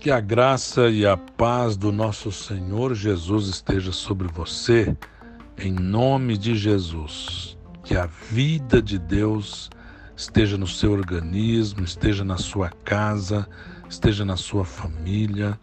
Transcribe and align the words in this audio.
Que 0.00 0.10
a 0.10 0.20
graça 0.20 0.90
e 0.90 1.06
a 1.06 1.16
paz 1.16 1.76
do 1.78 1.90
nosso 1.90 2.30
Senhor 2.30 2.94
Jesus 2.94 3.48
esteja 3.48 3.90
sobre 3.90 4.28
você, 4.28 4.94
em 5.56 5.72
nome 5.72 6.36
de 6.36 6.54
Jesus. 6.56 7.56
Que 7.82 7.96
a 7.96 8.04
vida 8.04 8.82
de 8.82 8.98
Deus 8.98 9.70
esteja 10.14 10.58
no 10.58 10.66
seu 10.66 10.92
organismo, 10.92 11.84
esteja 11.84 12.22
na 12.22 12.36
sua 12.36 12.68
casa, 12.68 13.48
esteja 13.88 14.26
na 14.26 14.36
sua 14.36 14.64
família, 14.64 15.58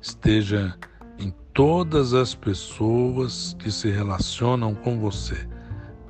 esteja 0.00 0.78
em 1.18 1.30
todas 1.52 2.14
as 2.14 2.34
pessoas 2.34 3.54
que 3.58 3.70
se 3.70 3.90
relacionam 3.90 4.74
com 4.74 4.98
você. 4.98 5.46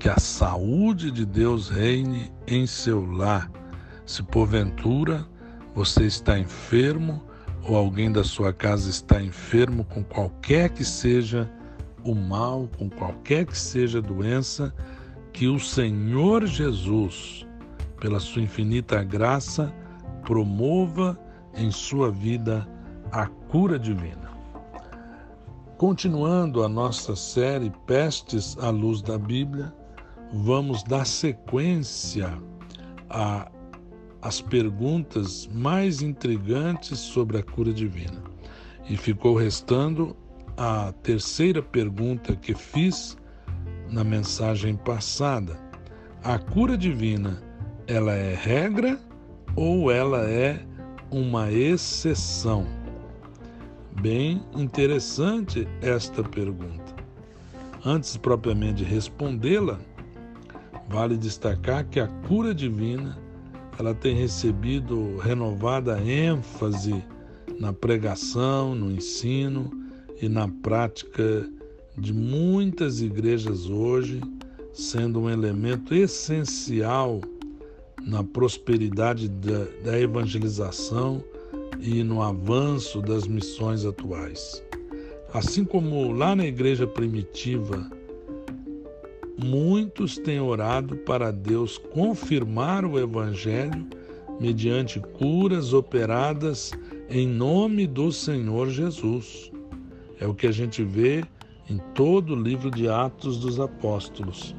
Que 0.05 0.11
a 0.11 0.18
saúde 0.18 1.11
de 1.11 1.25
Deus 1.25 1.71
reine 1.71 2.30
em 2.46 2.66
seu 2.66 3.11
lar. 3.11 3.50
Se 4.04 4.22
porventura 4.22 5.26
você 5.75 6.04
está 6.04 6.39
enfermo, 6.39 7.22
ou 7.67 7.75
alguém 7.75 8.12
da 8.12 8.22
sua 8.22 8.53
casa 8.53 8.90
está 8.90 9.22
enfermo 9.22 9.82
com 9.82 10.04
qualquer 10.04 10.68
que 10.68 10.85
seja 10.85 11.50
o 12.04 12.14
mal, 12.14 12.68
com 12.76 12.90
qualquer 12.90 13.46
que 13.46 13.57
seja 13.57 14.00
a 14.00 14.03
doença, 14.03 14.75
que 15.32 15.48
o 15.48 15.59
Senhor 15.59 16.45
Jesus, 16.45 17.46
pela 17.98 18.21
sua 18.21 18.43
infinita 18.43 19.03
graça, 19.03 19.75
promova 20.23 21.18
em 21.57 21.71
sua 21.71 22.11
vida 22.11 22.68
a 23.11 23.26
cura 23.26 23.79
divina. 23.79 24.31
Continuando 25.79 26.62
a 26.62 26.68
nossa 26.68 27.17
série 27.17 27.73
Pestes 27.86 28.54
à 28.59 28.68
Luz 28.68 29.00
da 29.00 29.17
Bíblia, 29.17 29.73
vamos 30.34 30.82
dar 30.82 31.06
sequência 31.06 32.36
a 33.08 33.50
as 34.25 34.41
perguntas 34.41 35.47
mais 35.53 36.00
intrigantes 36.00 36.98
sobre 36.98 37.36
a 37.36 37.42
cura 37.42 37.75
divina. 37.75 38.22
E 38.89 38.97
ficou 38.97 39.36
restando 39.36 40.17
a 40.56 40.92
terceira 41.03 41.62
pergunta 41.62 42.34
que 42.34 42.55
fiz 42.55 43.19
na 43.91 44.03
mensagem 44.03 44.77
passada. 44.77 45.59
A 46.22 46.39
cura 46.39 46.75
divina, 46.75 47.42
ela 47.87 48.14
é 48.14 48.34
regra 48.34 48.98
ou 49.55 49.91
ela 49.91 50.22
é 50.22 50.64
uma 51.11 51.53
exceção? 51.53 52.66
Bem 54.00 54.42
interessante 54.56 55.69
esta 55.83 56.25
pergunta. 56.25 56.94
Antes 57.84 58.16
propriamente 58.16 58.77
de 58.77 58.84
respondê-la, 58.84 59.78
vale 60.89 61.17
destacar 61.17 61.85
que 61.89 62.01
a 62.01 62.07
cura 62.29 62.55
divina 62.55 63.19
ela 63.79 63.95
tem 63.95 64.15
recebido 64.15 65.17
renovada 65.19 66.01
ênfase 66.01 67.03
na 67.59 67.73
pregação, 67.73 68.75
no 68.75 68.91
ensino 68.91 69.71
e 70.21 70.29
na 70.29 70.49
prática 70.49 71.49
de 71.97 72.12
muitas 72.12 73.01
igrejas 73.01 73.67
hoje, 73.67 74.21
sendo 74.73 75.21
um 75.21 75.31
elemento 75.31 75.95
essencial 75.95 77.21
na 78.03 78.23
prosperidade 78.23 79.29
da, 79.29 79.65
da 79.85 79.99
evangelização 79.99 81.23
e 81.81 82.03
no 82.03 82.23
avanço 82.23 83.01
das 83.01 83.27
missões 83.27 83.85
atuais. 83.85 84.62
Assim 85.33 85.65
como 85.65 86.12
lá 86.12 86.37
na 86.37 86.47
igreja 86.47 86.87
primitiva, 86.87 87.91
Muitos 89.43 90.17
têm 90.17 90.41
orado 90.41 90.97
para 90.99 91.33
Deus 91.33 91.77
confirmar 91.77 92.85
o 92.85 92.99
Evangelho 92.99 93.87
mediante 94.41 95.01
curas 95.01 95.73
operadas 95.73 96.73
em 97.11 97.27
nome 97.27 97.87
do 97.87 98.12
Senhor 98.12 98.71
Jesus. 98.71 99.50
É 100.21 100.27
o 100.27 100.34
que 100.34 100.47
a 100.47 100.53
gente 100.53 100.84
vê 100.84 101.25
em 101.69 101.78
todo 101.94 102.34
o 102.34 102.41
livro 102.41 102.71
de 102.71 102.89
Atos 102.89 103.39
dos 103.39 103.59
Apóstolos. 103.59 104.55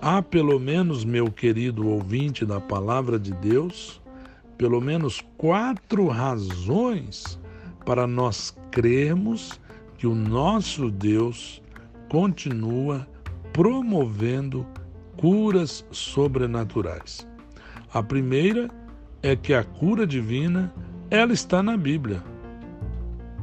Há 0.00 0.20
pelo 0.20 0.58
menos, 0.58 1.04
meu 1.04 1.30
querido 1.30 1.88
ouvinte 1.88 2.44
da 2.44 2.60
palavra 2.60 3.18
de 3.18 3.32
Deus, 3.32 4.00
pelo 4.58 4.80
menos 4.80 5.22
quatro 5.38 6.08
razões 6.08 7.38
para 7.86 8.06
nós 8.06 8.54
crermos 8.70 9.58
que 9.96 10.06
o 10.06 10.14
nosso 10.14 10.90
Deus 10.90 11.62
continua 12.08 13.06
promovendo 13.52 14.66
curas 15.16 15.84
sobrenaturais. 15.90 17.26
A 17.92 18.02
primeira 18.02 18.70
é 19.22 19.36
que 19.36 19.54
a 19.54 19.62
cura 19.62 20.06
divina, 20.06 20.72
ela 21.10 21.32
está 21.32 21.62
na 21.62 21.76
Bíblia. 21.76 22.22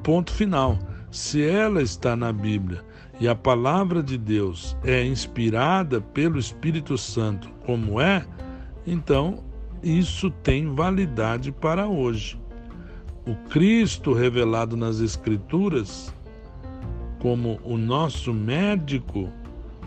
Ponto 0.03 0.31
final. 0.33 0.79
Se 1.11 1.43
ela 1.43 1.81
está 1.81 2.15
na 2.15 2.31
Bíblia 2.31 2.83
e 3.19 3.27
a 3.27 3.35
palavra 3.35 4.03
de 4.03 4.17
Deus 4.17 4.77
é 4.83 5.03
inspirada 5.03 5.99
pelo 5.99 6.37
Espírito 6.37 6.97
Santo, 6.97 7.49
como 7.65 7.99
é, 7.99 8.25
então 8.85 9.43
isso 9.81 10.29
tem 10.29 10.73
validade 10.73 11.51
para 11.51 11.87
hoje. 11.87 12.39
O 13.25 13.35
Cristo 13.49 14.13
revelado 14.13 14.77
nas 14.77 14.99
Escrituras, 14.99 16.13
como 17.19 17.59
o 17.63 17.77
nosso 17.77 18.33
médico 18.33 19.31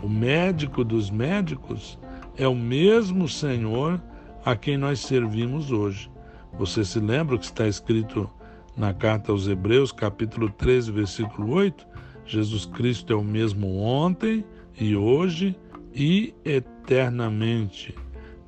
o 0.03 0.09
médico 0.09 0.83
dos 0.83 1.09
médicos 1.09 1.97
é 2.37 2.45
o 2.45 2.53
mesmo 2.53 3.29
Senhor 3.29 4.01
a 4.43 4.53
quem 4.53 4.77
nós 4.77 4.99
servimos 4.99 5.71
hoje. 5.71 6.11
Você 6.59 6.83
se 6.83 6.99
lembra 6.99 7.35
o 7.35 7.39
que 7.39 7.45
está 7.45 7.65
escrito 7.67 8.29
na 8.75 8.93
carta 8.93 9.31
aos 9.31 9.47
Hebreus, 9.47 9.93
capítulo 9.93 10.49
13, 10.49 10.91
versículo 10.91 11.53
8? 11.53 11.87
Jesus 12.25 12.65
Cristo 12.65 13.13
é 13.13 13.15
o 13.15 13.23
mesmo 13.23 13.77
ontem 13.77 14.43
e 14.77 14.93
hoje 14.93 15.55
e 15.95 16.33
eternamente. 16.43 17.95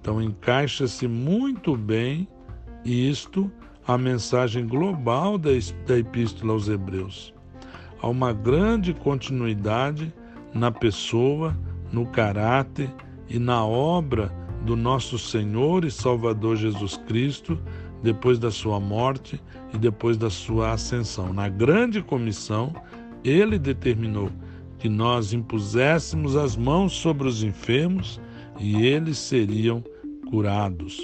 Então 0.02 0.22
encaixa-se 0.22 1.08
muito 1.08 1.78
bem 1.78 2.28
isto 2.84 3.50
a 3.88 3.98
mensagem 3.98 4.68
global 4.68 5.38
da, 5.38 5.52
da 5.88 5.98
Epístola 5.98 6.52
aos 6.52 6.68
Hebreus. 6.68 7.34
Há 8.02 8.10
uma 8.10 8.34
grande 8.34 8.94
continuidade 8.94 10.14
na 10.56 10.72
pessoa, 10.72 11.56
no 11.92 12.06
caráter 12.06 12.90
e 13.30 13.38
na 13.38 13.64
obra 13.66 14.34
do 14.66 14.76
nosso 14.76 15.20
Senhor 15.20 15.84
e 15.84 15.92
Salvador 15.92 16.56
Jesus 16.56 16.98
Cristo, 17.06 17.60
depois 18.02 18.40
da 18.40 18.50
sua 18.50 18.80
morte 18.80 19.40
e 19.74 19.78
depois 19.78 20.18
da 20.18 20.30
sua 20.30 20.72
ascensão. 20.72 21.34
Na 21.34 21.50
grande 21.50 22.02
comissão, 22.02 22.74
ele 23.24 23.60
determinou 23.60 24.32
que 24.80 24.88
nós 24.88 25.34
impuséssemos 25.34 26.36
as 26.36 26.56
mãos 26.56 26.94
sobre 26.94 27.28
os 27.28 27.44
enfermos 27.44 28.20
e 28.60 28.86
eles 28.86 29.18
seriam 29.18 29.84
curados. 30.30 31.02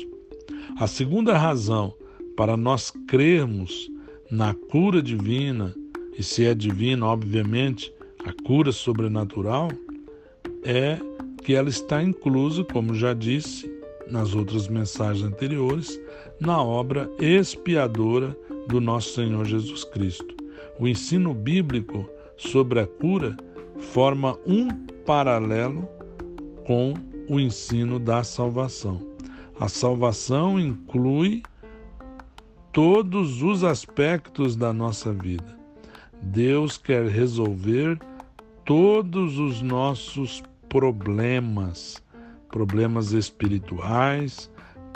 A 0.79 0.88
segunda 0.88 1.38
razão 1.38 1.94
para 2.38 2.56
nós 2.56 2.91
crermos 3.07 3.91
na 4.31 4.53
cura 4.53 5.01
divina, 5.01 5.75
e 6.17 6.23
se 6.23 6.45
é 6.45 6.53
divina, 6.53 7.06
obviamente, 7.06 7.94
a 8.26 8.34
cura 8.44 8.72
sobrenatural 8.72 9.70
é 10.64 11.00
que 11.44 11.56
ela 11.56 11.70
está 11.70 12.04
inclusa, 12.04 12.64
como 12.64 12.94
já 12.94 13.14
disse 13.14 13.70
nas 14.09 14.36
outras 14.36 14.68
mensagens 14.68 15.26
anteriores, 15.26 16.00
na 16.40 16.62
obra 16.62 17.09
expiadora 17.20 18.38
do 18.68 18.80
nosso 18.80 19.14
Senhor 19.16 19.46
Jesus 19.46 19.84
Cristo. 19.86 20.36
O 20.80 20.88
ensino 20.88 21.34
bíblico 21.34 22.08
sobre 22.38 22.80
a 22.80 22.88
cura 22.88 23.36
forma 23.80 24.38
um 24.46 24.68
paralelo 25.06 25.88
com 26.66 26.94
o 27.28 27.40
ensino 27.40 28.00
da 28.00 28.24
salvação. 28.24 29.02
A 29.59 29.67
salvação 29.67 30.59
inclui 30.59 31.41
todos 32.72 33.41
os 33.41 33.64
aspectos 33.64 34.56
da 34.56 34.74
nossa 34.74 35.12
vida. 35.14 35.59
Deus 36.22 36.78
quer 36.78 37.08
resolver 37.08 38.00
todos 38.66 39.40
os 39.40 39.61
nossos 39.61 40.43
problemas, 40.69 42.02
problemas 42.49 43.11
espirituais, 43.11 44.52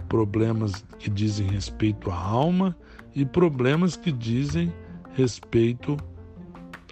problemas 0.07 0.85
que 0.99 1.09
dizem 1.09 1.47
respeito 1.47 2.11
à 2.11 2.15
alma 2.15 2.77
e 3.15 3.25
problemas 3.25 3.95
que 3.95 4.11
dizem 4.11 4.71
respeito 5.13 5.97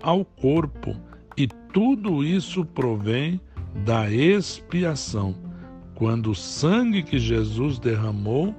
ao 0.02 0.26
corpo. 0.26 0.96
E 1.38 1.48
tudo 1.48 2.24
isso 2.24 2.66
provém 2.66 3.40
da 3.86 4.10
expiação, 4.12 5.36
quando 5.96 6.32
o 6.32 6.36
sangue 6.36 7.04
que 7.04 7.20
Jesus 7.20 7.80
derramou 7.80 8.56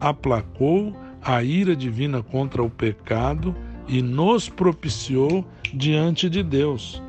aplacou 0.00 0.94
a 1.22 1.42
ira 1.42 1.74
divina 1.74 2.22
contra 2.22 2.62
o 2.62 2.70
pecado 2.70 3.54
e 3.88 4.02
nos 4.02 4.48
propiciou 4.48 5.44
diante 5.72 6.28
de 6.28 6.42
Deus 6.42 7.02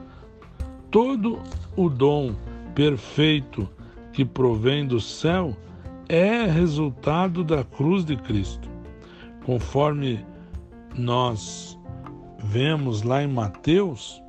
todo 0.91 1.39
o 1.75 1.89
dom 1.89 2.35
perfeito 2.73 3.69
que 4.11 4.23
provém 4.23 4.87
do 4.87 4.99
céu 4.99 5.55
é 6.07 6.45
resultado 6.45 7.43
da 7.43 7.63
cruz 7.63 8.05
de 8.05 8.15
Cristo. 8.15 8.69
Conforme 9.45 10.25
nós 10.95 11.77
vemos 12.39 13.01
lá 13.01 13.23
em 13.23 13.27
Mateus, 13.27 14.21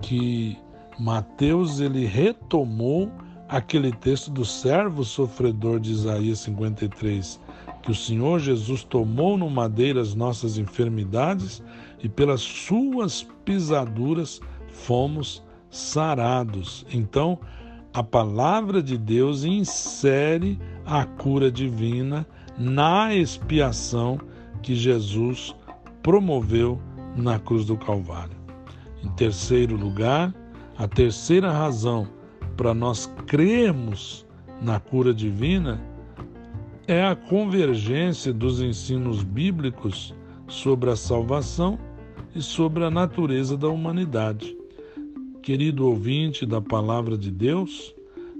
que 0.00 0.56
Mateus 0.98 1.80
ele 1.80 2.06
retomou 2.06 3.10
aquele 3.48 3.92
texto 3.92 4.30
do 4.30 4.44
servo 4.44 5.04
sofredor 5.04 5.80
de 5.80 5.92
Isaías 5.92 6.40
53, 6.40 7.40
que 7.82 7.90
o 7.90 7.94
Senhor 7.94 8.38
Jesus 8.38 8.84
tomou 8.84 9.38
no 9.38 9.48
madeira 9.48 10.00
as 10.00 10.14
nossas 10.14 10.58
enfermidades 10.58 11.62
e 12.02 12.08
pelas 12.08 12.40
suas 12.40 13.26
pisaduras 13.44 14.40
fomos 14.68 15.42
sarados. 15.70 16.86
Então, 16.92 17.38
a 17.92 18.02
palavra 18.02 18.82
de 18.82 18.96
Deus 18.96 19.44
insere 19.44 20.58
a 20.84 21.04
cura 21.04 21.50
divina 21.50 22.26
na 22.58 23.14
expiação 23.14 24.20
que 24.62 24.74
Jesus 24.74 25.54
promoveu 26.02 26.80
na 27.16 27.38
cruz 27.38 27.64
do 27.64 27.76
Calvário. 27.76 28.36
Em 29.02 29.08
terceiro 29.10 29.76
lugar, 29.76 30.34
a 30.76 30.86
terceira 30.88 31.52
razão 31.52 32.08
para 32.56 32.74
nós 32.74 33.06
crermos 33.26 34.26
na 34.60 34.80
cura 34.80 35.14
divina 35.14 35.80
é 36.86 37.04
a 37.04 37.14
convergência 37.14 38.32
dos 38.32 38.60
ensinos 38.60 39.22
bíblicos 39.22 40.14
sobre 40.48 40.90
a 40.90 40.96
salvação 40.96 41.78
e 42.34 42.42
sobre 42.42 42.84
a 42.84 42.90
natureza 42.90 43.56
da 43.56 43.68
humanidade. 43.68 44.57
Querido 45.42 45.86
ouvinte 45.86 46.44
da 46.44 46.60
palavra 46.60 47.16
de 47.16 47.30
Deus, 47.30 47.94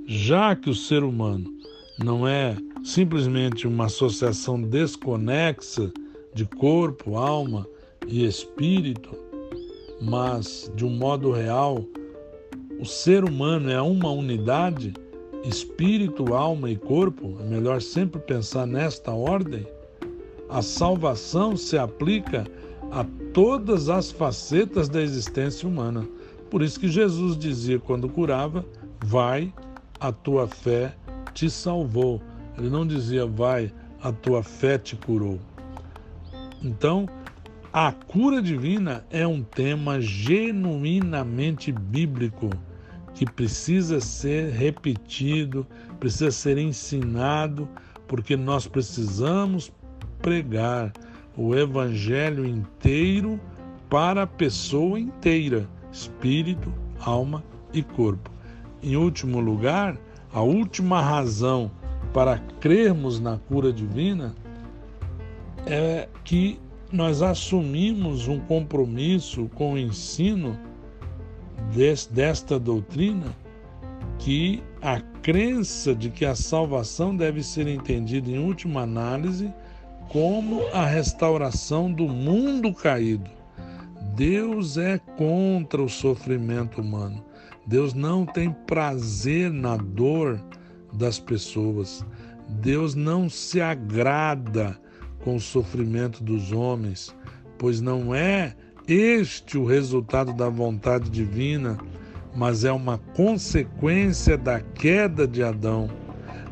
já 0.07 0.55
que 0.55 0.69
o 0.69 0.75
ser 0.75 1.03
humano 1.03 1.51
não 1.99 2.27
é 2.27 2.57
simplesmente 2.83 3.67
uma 3.67 3.87
associação 3.87 4.61
desconexa 4.61 5.93
de 6.35 6.45
corpo, 6.45 7.17
alma 7.17 7.67
e 8.07 8.25
espírito, 8.25 9.11
mas 10.01 10.71
de 10.75 10.85
um 10.85 10.91
modo 10.91 11.33
real, 11.33 11.85
o 12.79 12.85
ser 12.85 13.25
humano 13.25 13.71
é 13.71 13.81
uma 13.83 14.11
unidade, 14.11 14.93
espírito, 15.45 16.35
alma 16.35 16.71
e 16.71 16.77
corpo, 16.77 17.37
é 17.41 17.45
melhor 17.45 17.83
sempre 17.83 18.21
pensar 18.21 18.67
nesta 18.67 19.13
ordem. 19.13 19.67
A 20.49 20.63
salvação 20.63 21.57
se 21.57 21.77
aplica 21.77 22.47
a 22.91 23.05
todas 23.33 23.89
as 23.89 24.11
facetas 24.11 24.89
da 24.89 25.03
existência 25.03 25.69
humana. 25.69 26.09
Por 26.51 26.63
isso 26.63 26.81
que 26.81 26.89
Jesus 26.89 27.37
dizia 27.37 27.79
quando 27.79 28.09
curava: 28.09 28.65
Vai, 29.05 29.53
a 30.01 30.11
tua 30.13 30.47
fé 30.47 30.95
te 31.35 31.51
salvou. 31.51 32.23
Ele 32.57 32.71
não 32.71 32.87
dizia: 32.87 33.27
Vai, 33.27 33.73
a 34.03 34.13
tua 34.13 34.43
fé 34.43 34.79
te 34.79 34.97
curou. 34.97 35.39
Então, 36.63 37.07
a 37.73 37.93
cura 37.93 38.41
divina 38.41 39.05
é 39.11 39.27
um 39.27 39.43
tema 39.43 40.01
genuinamente 40.01 41.71
bíblico 41.71 42.51
que 43.15 43.27
precisa 43.27 44.01
ser 44.01 44.53
repetido, 44.53 45.67
precisa 46.01 46.31
ser 46.31 46.57
ensinado, 46.57 47.69
porque 48.07 48.37
nós 48.37 48.67
precisamos 48.67 49.71
pregar 50.23 50.93
o 51.37 51.55
evangelho 51.55 52.47
inteiro 52.47 53.41
para 53.89 54.23
a 54.23 54.27
pessoa 54.27 54.99
inteira, 54.99 55.69
espírito, 55.99 56.73
alma 57.01 57.43
e 57.73 57.83
corpo. 57.83 58.31
Em 58.83 58.97
último 58.97 59.41
lugar, 59.41 59.99
a 60.33 60.41
última 60.41 61.01
razão 61.01 61.71
para 62.13 62.39
crermos 62.61 63.19
na 63.21 63.39
cura 63.39 63.73
divina 63.73 64.35
é 65.67 66.09
que 66.25 66.59
nós 66.93 67.21
assumimos 67.21 68.29
um 68.29 68.39
compromisso 68.41 69.51
com 69.55 69.75
o 69.75 69.79
ensino 69.79 70.59
desta 72.11 72.59
doutrina 72.59 73.37
que 74.19 74.63
a 74.81 75.01
crença 75.01 75.95
de 75.95 76.09
que 76.09 76.25
a 76.25 76.35
salvação 76.35 77.15
deve 77.15 77.43
ser 77.43 77.69
entendida 77.69 78.31
em 78.31 78.39
última 78.39 78.83
análise 78.83 79.53
como 80.09 80.67
a 80.73 80.87
restauração 80.87 81.93
do 81.93 82.09
mundo 82.09 82.73
caído. 82.73 83.38
Deus 84.19 84.77
é 84.77 84.99
contra 85.17 85.81
o 85.81 85.89
sofrimento 85.89 86.81
humano. 86.81 87.25
Deus 87.65 87.95
não 87.95 88.27
tem 88.27 88.51
prazer 88.67 89.49
na 89.49 89.77
dor 89.77 90.43
das 90.93 91.21
pessoas. 91.21 92.05
Deus 92.49 92.97
não 92.97 93.31
se 93.31 93.61
agrada 93.61 94.77
com 95.21 95.37
o 95.37 95.41
sofrimento 95.41 96.25
dos 96.25 96.51
homens, 96.51 97.15
pois 97.59 97.81
não 97.81 98.13
é 98.13 98.57
este 98.89 99.57
o 99.57 99.65
resultado 99.65 100.33
da 100.33 100.49
vontade 100.49 101.09
divina, 101.11 101.79
mas 102.35 102.65
é 102.65 102.73
uma 102.73 102.99
consequência 103.15 104.37
da 104.37 104.59
queda 104.59 105.29
de 105.29 105.45
Adão. 105.45 105.89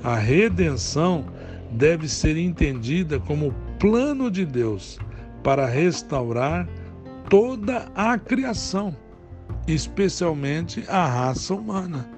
A 0.04 0.14
redenção 0.14 1.24
deve 1.72 2.08
ser 2.08 2.36
entendida 2.36 3.19
como 3.19 3.52
plano 3.80 4.30
de 4.30 4.46
Deus 4.46 5.00
para 5.42 5.66
restaurar 5.66 6.69
toda 7.28 7.90
a 7.94 8.19
criação, 8.19 8.96
especialmente 9.67 10.84
a 10.88 11.06
raça 11.06 11.55
humana. 11.55 12.08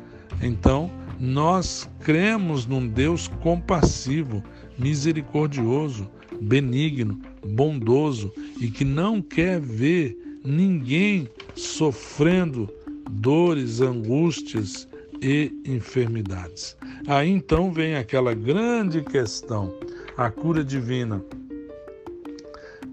Então, 0.42 0.90
nós 1.18 1.88
cremos 2.00 2.66
num 2.66 2.86
Deus 2.86 3.28
compassivo, 3.42 4.42
misericordioso, 4.78 6.08
benigno, 6.40 7.20
bondoso 7.44 8.32
e 8.60 8.68
que 8.68 8.84
não 8.84 9.20
quer 9.20 9.60
ver 9.60 10.16
ninguém 10.44 11.28
sofrendo 11.56 12.68
dores, 13.10 13.80
angústias 13.80 14.86
e 15.20 15.52
enfermidades. 15.64 16.76
Aí 17.06 17.28
então 17.28 17.72
vem 17.72 17.96
aquela 17.96 18.34
grande 18.34 19.02
questão: 19.02 19.74
a 20.16 20.30
cura 20.30 20.62
divina, 20.62 21.24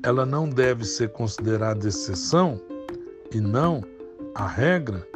ela 0.03 0.25
não 0.25 0.49
deve 0.49 0.85
ser 0.85 1.09
considerada 1.09 1.87
exceção 1.87 2.59
e 3.31 3.39
não 3.39 3.83
a 4.33 4.47
regra? 4.47 5.07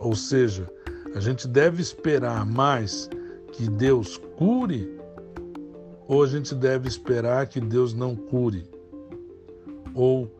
Ou 0.00 0.14
seja, 0.14 0.70
a 1.14 1.20
gente 1.20 1.48
deve 1.48 1.82
esperar 1.82 2.46
mais 2.46 3.08
que 3.52 3.68
Deus 3.68 4.16
cure 4.36 4.98
ou 6.08 6.22
a 6.22 6.26
gente 6.26 6.54
deve 6.54 6.88
esperar 6.88 7.46
que 7.46 7.60
Deus 7.60 7.92
não 7.92 8.16
cure? 8.16 8.66
Ou 9.94 10.32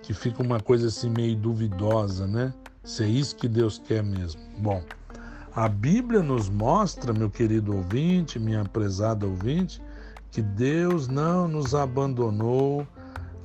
que 0.00 0.14
fica 0.14 0.42
uma 0.42 0.58
coisa 0.58 0.88
assim 0.88 1.10
meio 1.10 1.36
duvidosa, 1.36 2.26
né? 2.26 2.52
Se 2.82 3.04
é 3.04 3.06
isso 3.06 3.36
que 3.36 3.46
Deus 3.46 3.78
quer 3.78 4.02
mesmo. 4.02 4.40
Bom, 4.58 4.82
a 5.54 5.68
Bíblia 5.68 6.22
nos 6.22 6.48
mostra, 6.48 7.12
meu 7.12 7.28
querido 7.28 7.76
ouvinte, 7.76 8.38
minha 8.38 8.64
prezada 8.64 9.26
ouvinte, 9.26 9.82
que 10.30 10.40
Deus 10.40 11.08
não 11.08 11.46
nos 11.46 11.74
abandonou 11.74 12.86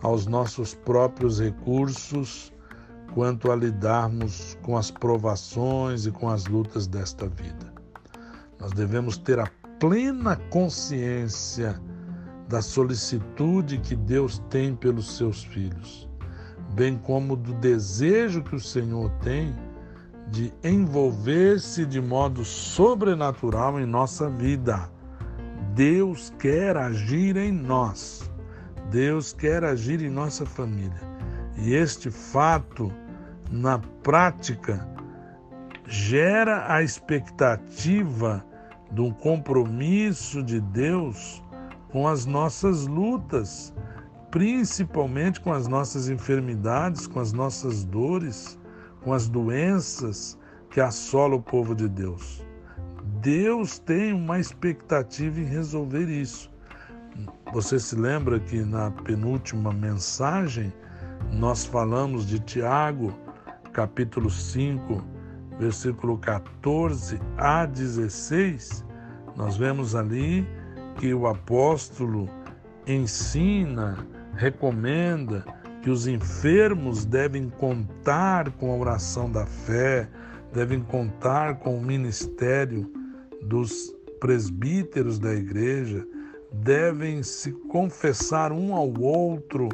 aos 0.02 0.26
nossos 0.26 0.74
próprios 0.74 1.40
recursos 1.40 2.54
quanto 3.14 3.52
a 3.52 3.56
lidarmos 3.56 4.58
com 4.62 4.78
as 4.78 4.92
provações 4.92 6.06
e 6.06 6.12
com 6.12 6.30
as 6.30 6.46
lutas 6.46 6.88
desta 6.88 7.28
vida. 7.28 7.74
Nós 8.60 8.72
devemos 8.72 9.18
ter 9.18 9.40
a 9.40 9.50
plena 9.80 10.36
consciência 10.50 11.80
da 12.48 12.62
solicitude 12.62 13.80
que 13.80 13.96
Deus 13.96 14.40
tem 14.50 14.76
pelos 14.76 15.18
seus 15.18 15.44
filhos, 15.44 16.10
bem 16.74 16.98
como 16.98 17.36
do 17.36 17.54
desejo 17.56 18.44
que 18.44 18.56
o 18.56 18.60
Senhor 18.60 19.10
tem 19.22 19.54
de 20.30 20.54
envolver-se 20.64 21.86
de 21.86 22.02
modo 22.02 22.44
sobrenatural 22.44 23.80
em 23.80 23.86
nossa 23.86 24.30
vida. 24.30 24.90
Deus 25.74 26.34
quer 26.38 26.76
agir 26.76 27.38
em 27.38 27.52
nós. 27.52 28.27
Deus 28.90 29.34
quer 29.34 29.64
agir 29.64 30.02
em 30.02 30.10
nossa 30.10 30.46
família. 30.46 31.02
E 31.58 31.74
este 31.74 32.10
fato, 32.10 32.92
na 33.52 33.80
prática, 34.04 34.88
gera 35.86 36.72
a 36.72 36.84
expectativa 36.84 38.46
de 38.92 39.02
um 39.02 39.12
compromisso 39.12 40.44
de 40.44 40.62
Deus 40.62 41.44
com 41.90 42.08
as 42.08 42.26
nossas 42.26 42.86
lutas, 42.86 43.74
principalmente 44.30 45.40
com 45.42 45.52
as 45.52 45.68
nossas 45.68 46.10
enfermidades, 46.10 47.08
com 47.08 47.20
as 47.20 47.34
nossas 47.34 47.84
dores, 47.84 48.60
com 49.02 49.14
as 49.14 49.28
doenças 49.28 50.38
que 50.70 50.80
assolam 50.80 51.40
o 51.40 51.42
povo 51.42 51.74
de 51.74 51.88
Deus. 51.88 52.46
Deus 53.22 53.80
tem 53.80 54.14
uma 54.14 54.40
expectativa 54.40 55.40
em 55.40 55.46
resolver 55.46 56.08
isso. 56.08 56.52
Você 57.54 57.80
se 57.80 57.96
lembra 57.96 58.40
que 58.40 58.64
na 58.64 58.92
penúltima 58.92 59.72
mensagem 59.72 60.72
nós 61.32 61.66
falamos 61.66 62.26
de 62.26 62.40
Tiago, 62.40 63.14
capítulo 63.74 64.30
5, 64.30 65.04
versículo 65.60 66.18
14 66.18 67.20
a 67.38 67.66
16, 67.66 68.86
Nós 69.36 69.58
vemos 69.58 69.96
ali 69.96 70.48
que 70.98 71.14
o 71.14 71.28
apóstolo 71.28 72.30
ensina, 72.86 73.98
recomenda 74.34 75.46
que 75.82 75.90
os 75.90 76.08
enfermos 76.08 77.06
devem 77.06 77.50
contar 77.50 78.52
com 78.52 78.72
a 78.72 78.76
oração 78.76 79.32
da 79.32 79.46
fé, 79.46 80.10
devem 80.54 80.82
contar 80.82 81.60
com 81.60 81.78
o 81.78 81.82
ministério 81.82 82.92
dos 83.44 83.94
presbíteros 84.20 85.20
da 85.20 85.34
igreja, 85.34 86.06
devem 86.64 87.24
se 87.24 87.52
confessar 87.52 88.52
um 88.52 88.74
ao 88.74 88.92
outro 89.00 89.70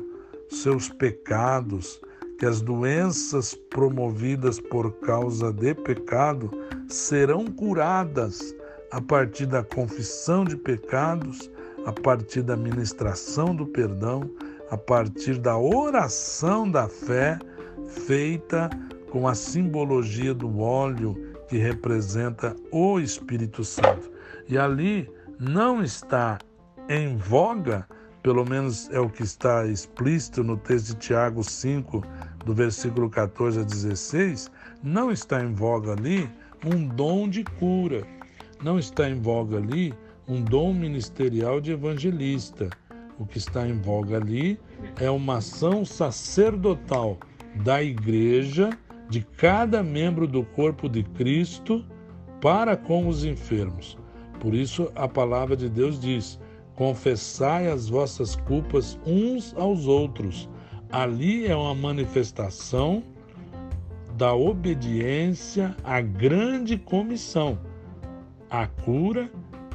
seus 0.49 0.89
pecados, 0.89 1.99
que 2.37 2.45
as 2.45 2.61
doenças 2.61 3.55
promovidas 3.55 4.59
por 4.59 4.91
causa 4.99 5.51
de 5.51 5.73
pecado 5.73 6.51
serão 6.87 7.45
curadas 7.45 8.55
a 8.91 9.01
partir 9.01 9.45
da 9.45 9.63
confissão 9.63 10.43
de 10.43 10.55
pecados, 10.55 11.49
a 11.85 11.91
partir 11.91 12.41
da 12.43 12.55
ministração 12.55 13.55
do 13.55 13.65
perdão, 13.65 14.29
a 14.69 14.77
partir 14.77 15.39
da 15.39 15.57
oração 15.57 16.69
da 16.69 16.87
fé 16.87 17.39
feita 17.87 18.69
com 19.09 19.27
a 19.27 19.33
simbologia 19.33 20.33
do 20.33 20.59
óleo 20.59 21.15
que 21.47 21.57
representa 21.57 22.55
o 22.71 22.99
Espírito 22.99 23.63
Santo. 23.63 24.11
E 24.47 24.57
ali 24.57 25.09
não 25.39 25.83
está 25.83 26.39
em 26.89 27.15
voga, 27.15 27.87
pelo 28.21 28.45
menos 28.45 28.89
é 28.91 28.99
o 28.99 29.09
que 29.09 29.23
está 29.23 29.65
explícito 29.65 30.43
no 30.43 30.57
texto 30.57 30.93
de 30.93 30.95
Tiago 30.95 31.43
5, 31.43 32.03
do 32.45 32.53
versículo 32.53 33.09
14 33.09 33.61
a 33.61 33.63
16, 33.63 34.51
não 34.81 35.11
está 35.11 35.43
em 35.43 35.53
voga 35.53 35.93
ali 35.93 36.29
um 36.65 36.87
dom 36.87 37.27
de 37.27 37.43
cura, 37.43 38.05
não 38.63 38.77
está 38.79 39.09
em 39.09 39.19
voga 39.19 39.57
ali 39.57 39.93
um 40.27 40.41
dom 40.41 40.73
ministerial 40.73 41.59
de 41.59 41.71
evangelista. 41.71 42.69
O 43.19 43.25
que 43.25 43.37
está 43.37 43.67
em 43.67 43.79
voga 43.79 44.17
ali 44.17 44.59
é 44.99 45.09
uma 45.09 45.37
ação 45.37 45.85
sacerdotal 45.85 47.17
da 47.63 47.83
igreja, 47.83 48.71
de 49.09 49.21
cada 49.21 49.83
membro 49.83 50.25
do 50.25 50.43
corpo 50.43 50.89
de 50.89 51.03
Cristo, 51.03 51.85
para 52.41 52.75
com 52.75 53.07
os 53.07 53.23
enfermos. 53.23 53.97
Por 54.39 54.53
isso 54.53 54.91
a 54.95 55.07
palavra 55.07 55.55
de 55.55 55.69
Deus 55.69 55.99
diz: 55.99 56.39
confessai 56.83 57.69
as 57.69 57.87
vossas 57.87 58.35
culpas 58.35 58.99
uns 59.05 59.55
aos 59.55 59.87
outros. 59.87 60.49
Ali 60.91 61.47
é 61.47 61.55
uma 61.55 61.73
manifestação 61.73 63.01
da 64.17 64.33
obediência 64.35 65.73
à 65.81 66.01
grande 66.01 66.77
comissão. 66.77 67.57
A 68.49 68.67
cura 68.67 69.31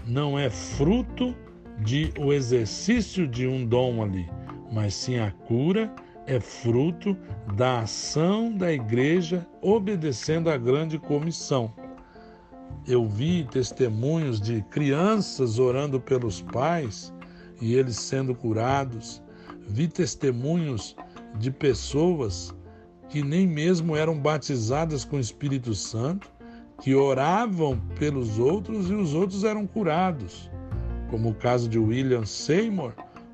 não 0.07 0.39
é 0.39 0.51
fruto 0.51 1.35
de 1.79 2.13
o 2.21 2.31
exercício 2.31 3.27
de 3.27 3.47
um 3.47 3.65
dom 3.65 4.03
ali, 4.03 4.29
mas 4.71 4.93
sim 4.93 5.19
a 5.19 5.31
cura 5.31 5.91
é 6.27 6.39
fruto 6.39 7.17
da 7.57 7.81
ação 7.81 8.53
da 8.53 8.71
igreja 8.71 9.47
obedecendo 9.63 10.51
à 10.51 10.59
grande 10.59 10.99
comissão 10.99 11.73
eu 12.87 13.07
vi 13.07 13.45
testemunhos 13.45 14.41
de 14.41 14.63
crianças 14.71 15.59
orando 15.59 16.01
pelos 16.01 16.41
pais 16.41 17.13
e 17.61 17.75
eles 17.75 17.97
sendo 17.97 18.35
curados. 18.35 19.23
Vi 19.69 19.87
testemunhos 19.89 20.97
de 21.39 21.51
pessoas 21.51 22.55
que 23.09 23.23
nem 23.23 23.47
mesmo 23.47 23.97
eram 23.97 24.19
batizadas 24.19 25.05
com 25.05 25.17
o 25.17 25.21
Espírito 25.21 25.75
Santo, 25.75 26.31
que 26.81 26.95
oravam 26.95 27.81
pelos 27.99 28.39
outros 28.39 28.91
e 28.91 28.95
os 28.95 29.15
outros 29.15 29.45
eram 29.45 29.67
curados. 29.67 30.51
Como 31.11 31.31
o 31.31 31.35
caso 31.35 31.69
de 31.69 31.79
William 31.79 32.25
Seymour, 32.25 32.93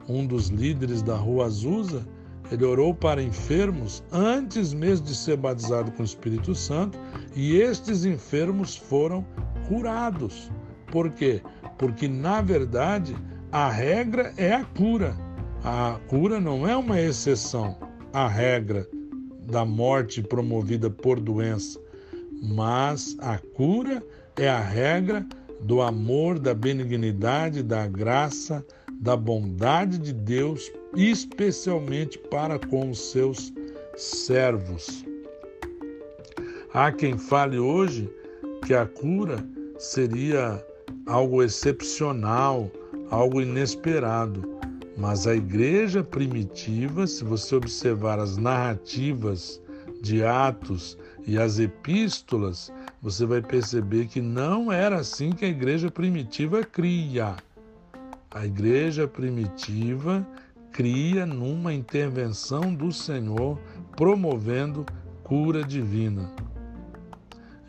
um 0.08 0.26
dos 0.26 0.48
líderes 0.48 1.02
da 1.02 1.16
Rua 1.16 1.46
Azusa, 1.46 2.06
ele 2.54 2.64
orou 2.64 2.94
para 2.94 3.22
enfermos 3.22 4.02
antes 4.12 4.72
mesmo 4.72 5.06
de 5.06 5.14
ser 5.14 5.36
batizado 5.36 5.90
com 5.92 6.02
o 6.02 6.06
Espírito 6.06 6.54
Santo 6.54 6.98
e 7.34 7.56
estes 7.56 8.04
enfermos 8.04 8.76
foram 8.76 9.26
curados. 9.68 10.50
Por 10.90 11.10
quê? 11.10 11.42
Porque, 11.76 12.06
na 12.06 12.40
verdade, 12.40 13.16
a 13.50 13.68
regra 13.68 14.32
é 14.36 14.52
a 14.52 14.64
cura. 14.64 15.16
A 15.64 15.98
cura 16.08 16.40
não 16.40 16.66
é 16.66 16.76
uma 16.76 17.00
exceção 17.00 17.76
à 18.12 18.28
regra 18.28 18.88
da 19.48 19.64
morte 19.64 20.22
promovida 20.22 20.88
por 20.88 21.18
doença, 21.18 21.80
mas 22.42 23.16
a 23.20 23.38
cura 23.38 24.02
é 24.36 24.48
a 24.48 24.60
regra 24.60 25.26
do 25.60 25.82
amor, 25.82 26.38
da 26.38 26.54
benignidade, 26.54 27.62
da 27.62 27.86
graça, 27.86 28.64
da 29.00 29.16
bondade 29.16 29.98
de 29.98 30.12
Deus, 30.12 30.70
especialmente 30.96 32.18
para 32.18 32.58
com 32.58 32.90
os 32.90 33.10
seus 33.10 33.52
servos. 33.96 35.04
Há 36.72 36.90
quem 36.90 37.16
fale 37.16 37.58
hoje 37.58 38.10
que 38.66 38.74
a 38.74 38.86
cura 38.86 39.46
seria 39.78 40.64
algo 41.06 41.42
excepcional, 41.42 42.70
algo 43.10 43.40
inesperado. 43.40 44.54
Mas 44.96 45.26
a 45.26 45.34
igreja 45.34 46.02
primitiva, 46.02 47.06
se 47.06 47.24
você 47.24 47.56
observar 47.56 48.18
as 48.18 48.36
narrativas 48.36 49.60
de 50.00 50.24
Atos 50.24 50.96
e 51.26 51.38
as 51.38 51.58
epístolas, 51.58 52.72
você 53.02 53.26
vai 53.26 53.42
perceber 53.42 54.06
que 54.06 54.20
não 54.20 54.70
era 54.70 54.96
assim 54.96 55.32
que 55.32 55.44
a 55.44 55.48
igreja 55.48 55.90
primitiva 55.90 56.62
cria. 56.62 57.36
A 58.34 58.44
igreja 58.44 59.06
primitiva 59.06 60.26
cria 60.72 61.24
numa 61.24 61.72
intervenção 61.72 62.74
do 62.74 62.90
Senhor, 62.90 63.56
promovendo 63.96 64.84
cura 65.22 65.62
divina. 65.62 66.32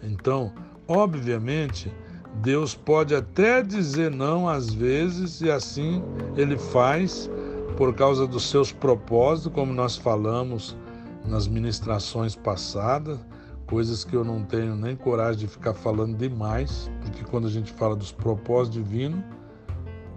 Então, 0.01 0.51
obviamente, 0.87 1.93
Deus 2.41 2.73
pode 2.73 3.13
até 3.13 3.61
dizer 3.61 4.09
não 4.09 4.49
às 4.49 4.73
vezes, 4.73 5.39
e 5.39 5.51
assim 5.51 6.03
ele 6.35 6.57
faz 6.57 7.29
por 7.77 7.93
causa 7.93 8.25
dos 8.25 8.49
seus 8.49 8.71
propósitos, 8.71 9.53
como 9.53 9.71
nós 9.71 9.95
falamos 9.95 10.75
nas 11.23 11.47
ministrações 11.47 12.35
passadas, 12.35 13.19
coisas 13.67 14.03
que 14.03 14.15
eu 14.15 14.23
não 14.23 14.43
tenho 14.43 14.75
nem 14.75 14.95
coragem 14.95 15.41
de 15.41 15.47
ficar 15.47 15.75
falando 15.75 16.17
demais, 16.17 16.89
porque 17.01 17.23
quando 17.23 17.45
a 17.45 17.51
gente 17.51 17.71
fala 17.71 17.95
dos 17.95 18.11
propósitos 18.11 18.83
divinos, 18.83 19.23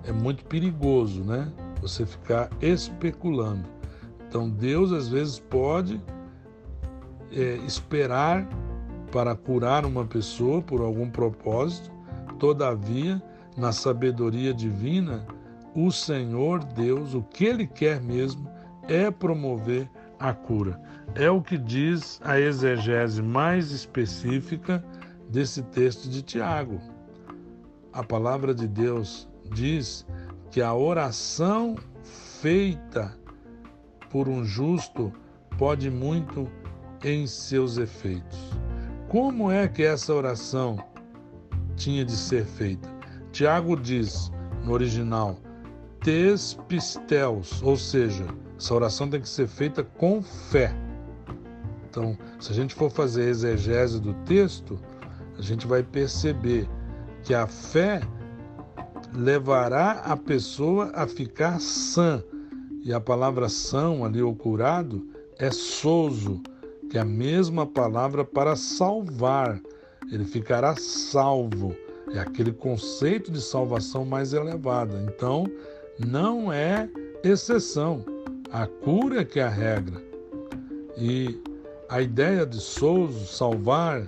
é 0.08 0.12
muito 0.12 0.44
perigoso, 0.46 1.22
né? 1.22 1.52
Você 1.82 2.06
ficar 2.06 2.48
especulando. 2.62 3.68
Então 4.26 4.48
Deus 4.48 4.90
às 4.90 5.08
vezes 5.08 5.38
pode 5.38 6.00
é, 7.30 7.56
esperar 7.66 8.48
para 9.12 9.34
curar 9.36 9.84
uma 9.84 10.06
pessoa 10.06 10.62
por 10.62 10.80
algum 10.80 11.10
propósito, 11.10 11.90
todavia, 12.38 13.22
na 13.56 13.70
sabedoria 13.70 14.54
divina, 14.54 15.26
o 15.74 15.90
Senhor 15.90 16.64
Deus, 16.64 17.14
o 17.14 17.22
que 17.22 17.44
Ele 17.44 17.66
quer 17.66 18.00
mesmo 18.00 18.48
é 18.88 19.10
promover 19.10 19.88
a 20.18 20.32
cura. 20.32 20.80
É 21.14 21.30
o 21.30 21.42
que 21.42 21.58
diz 21.58 22.20
a 22.24 22.40
exegese 22.40 23.22
mais 23.22 23.70
específica 23.72 24.82
desse 25.28 25.62
texto 25.62 26.08
de 26.08 26.22
Tiago. 26.22 26.80
A 27.92 28.02
palavra 28.02 28.54
de 28.54 28.66
Deus 28.66 29.27
diz 29.48 30.06
que 30.50 30.60
a 30.60 30.74
oração 30.74 31.76
feita 32.40 33.16
por 34.10 34.28
um 34.28 34.44
justo 34.44 35.12
pode 35.56 35.90
muito 35.90 36.48
em 37.04 37.26
seus 37.26 37.76
efeitos. 37.76 38.38
Como 39.08 39.50
é 39.50 39.66
que 39.68 39.82
essa 39.82 40.14
oração 40.14 40.78
tinha 41.76 42.04
de 42.04 42.12
ser 42.12 42.44
feita? 42.44 42.88
Tiago 43.32 43.76
diz 43.76 44.30
no 44.64 44.72
original, 44.72 45.38
tes 46.00 46.54
pistéus, 46.68 47.62
ou 47.62 47.76
seja, 47.76 48.26
essa 48.58 48.74
oração 48.74 49.08
tem 49.08 49.20
que 49.20 49.28
ser 49.28 49.46
feita 49.46 49.82
com 49.82 50.22
fé. 50.22 50.74
Então, 51.88 52.16
se 52.38 52.52
a 52.52 52.54
gente 52.54 52.74
for 52.74 52.90
fazer 52.90 53.28
exegese 53.28 54.00
do 54.00 54.14
texto, 54.24 54.78
a 55.38 55.42
gente 55.42 55.66
vai 55.66 55.82
perceber 55.82 56.68
que 57.22 57.34
a 57.34 57.46
fé 57.46 58.00
levará 59.14 59.92
a 60.04 60.16
pessoa 60.16 60.90
a 60.94 61.06
ficar 61.06 61.60
sã. 61.60 62.22
E 62.84 62.92
a 62.92 63.00
palavra 63.00 63.48
são 63.48 64.04
ali, 64.04 64.22
ou 64.22 64.34
curado, 64.34 65.06
é 65.38 65.50
soso, 65.50 66.40
que 66.90 66.96
é 66.96 67.00
a 67.00 67.04
mesma 67.04 67.66
palavra 67.66 68.24
para 68.24 68.56
salvar. 68.56 69.60
Ele 70.10 70.24
ficará 70.24 70.74
salvo. 70.76 71.74
É 72.12 72.18
aquele 72.18 72.52
conceito 72.52 73.30
de 73.30 73.40
salvação 73.40 74.04
mais 74.04 74.32
elevado. 74.32 74.96
Então, 75.04 75.44
não 75.98 76.52
é 76.52 76.88
exceção. 77.22 78.04
A 78.50 78.66
cura 78.66 79.24
que 79.24 79.38
é 79.38 79.42
a 79.42 79.48
regra. 79.50 80.02
E 80.96 81.38
a 81.88 82.00
ideia 82.00 82.46
de 82.46 82.60
soso, 82.60 83.26
salvar, 83.26 84.02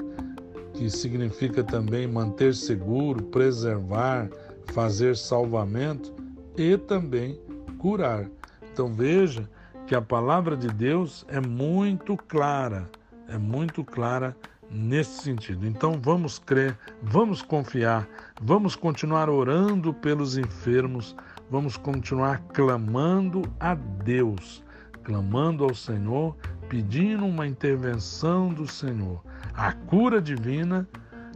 que 0.75 0.88
significa 0.88 1.62
também 1.62 2.07
manter 2.07 2.54
seguro, 2.54 3.23
preservar, 3.25 4.30
fazer 4.72 5.16
salvamento 5.16 6.14
e 6.56 6.76
também 6.76 7.40
curar. 7.78 8.26
Então 8.72 8.92
veja 8.92 9.48
que 9.86 9.94
a 9.94 10.02
palavra 10.02 10.56
de 10.56 10.68
Deus 10.68 11.24
é 11.28 11.40
muito 11.40 12.16
clara, 12.16 12.88
é 13.28 13.36
muito 13.36 13.84
clara 13.84 14.36
nesse 14.70 15.22
sentido. 15.22 15.66
Então 15.66 16.00
vamos 16.00 16.38
crer, 16.38 16.78
vamos 17.02 17.42
confiar, 17.42 18.08
vamos 18.40 18.76
continuar 18.76 19.28
orando 19.28 19.92
pelos 19.92 20.38
enfermos, 20.38 21.16
vamos 21.50 21.76
continuar 21.76 22.40
clamando 22.52 23.42
a 23.58 23.74
Deus, 23.74 24.62
clamando 25.02 25.64
ao 25.64 25.74
Senhor, 25.74 26.36
pedindo 26.68 27.26
uma 27.26 27.46
intervenção 27.46 28.54
do 28.54 28.66
Senhor. 28.66 29.20
A 29.52 29.72
cura 29.72 30.22
divina 30.22 30.88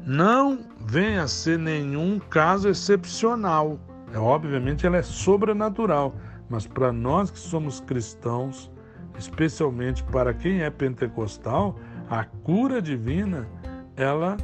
não 0.06 0.58
vem 0.80 1.18
a 1.18 1.26
ser 1.26 1.58
nenhum 1.58 2.18
caso 2.18 2.68
excepcional. 2.68 3.78
É, 4.12 4.18
obviamente 4.18 4.87
ela 4.87 4.99
é 4.99 5.02
sobrenatural, 5.02 6.14
mas 6.49 6.66
para 6.66 6.92
nós 6.92 7.30
que 7.30 7.38
somos 7.38 7.80
cristãos, 7.80 8.70
especialmente 9.18 10.04
para 10.04 10.34
quem 10.34 10.62
é 10.62 10.70
pentecostal, 10.70 11.78
a 12.11 12.25
cura 12.25 12.82
divina, 12.82 13.49
ela 13.96 14.37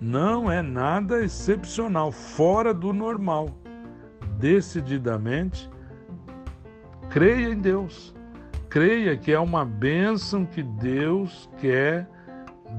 não 0.00 0.50
é 0.50 0.62
nada 0.62 1.24
excepcional, 1.24 2.12
fora 2.12 2.72
do 2.72 2.92
normal. 2.92 3.50
Decididamente, 4.38 5.68
creia 7.10 7.48
em 7.48 7.58
Deus. 7.58 8.14
Creia 8.68 9.16
que 9.16 9.32
é 9.32 9.40
uma 9.40 9.64
bênção 9.64 10.44
que 10.44 10.62
Deus 10.62 11.50
quer 11.58 12.08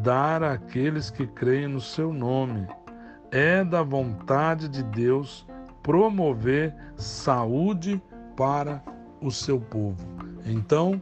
dar 0.02 0.44
àqueles 0.44 1.10
que 1.10 1.26
creem 1.28 1.68
no 1.68 1.82
seu 1.82 2.14
nome. 2.14 2.68
É 3.32 3.64
da 3.64 3.84
vontade 3.84 4.68
de 4.68 4.84
Deus 4.84 5.46
promover 5.84 6.74
saúde 6.96 8.02
para 8.36 8.84
o 9.22 9.32
seu 9.32 9.60
povo. 9.60 10.06
Então, 10.46 11.02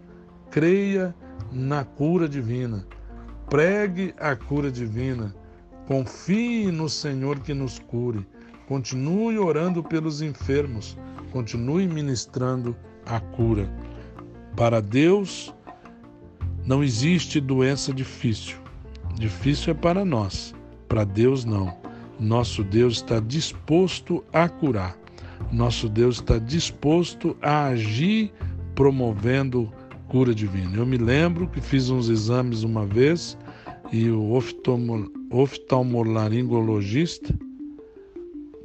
creia 0.49 1.15
na 1.51 1.83
cura 1.83 2.27
divina 2.27 2.85
Pregue 3.49 4.13
a 4.19 4.35
cura 4.35 4.69
divina. 4.69 5.33
Confie 5.87 6.69
no 6.69 6.89
Senhor 6.89 7.39
que 7.39 7.53
nos 7.53 7.79
cure. 7.79 8.27
Continue 8.67 9.39
orando 9.39 9.81
pelos 9.81 10.21
enfermos. 10.21 10.97
Continue 11.31 11.87
ministrando 11.87 12.75
a 13.05 13.21
cura. 13.21 13.69
Para 14.53 14.81
Deus 14.81 15.53
não 16.65 16.83
existe 16.83 17.39
doença 17.39 17.93
difícil. 17.93 18.57
Difícil 19.19 19.71
é 19.71 19.73
para 19.73 20.05
nós. 20.05 20.53
Para 20.87 21.03
Deus 21.03 21.43
não. 21.43 21.75
Nosso 22.19 22.63
Deus 22.63 22.97
está 22.97 23.19
disposto 23.19 24.23
a 24.31 24.47
curar. 24.47 24.95
Nosso 25.51 25.89
Deus 25.89 26.17
está 26.17 26.37
disposto 26.37 27.35
a 27.41 27.65
agir 27.67 28.31
promovendo 28.75 29.73
cura 30.07 30.35
divina. 30.35 30.77
Eu 30.77 30.85
me 30.85 30.97
lembro 30.97 31.47
que 31.47 31.59
fiz 31.59 31.89
uns 31.89 32.09
exames 32.09 32.61
uma 32.63 32.85
vez 32.85 33.35
e 33.91 34.07
o 34.09 34.39
oftalmolaringologista 35.31 37.33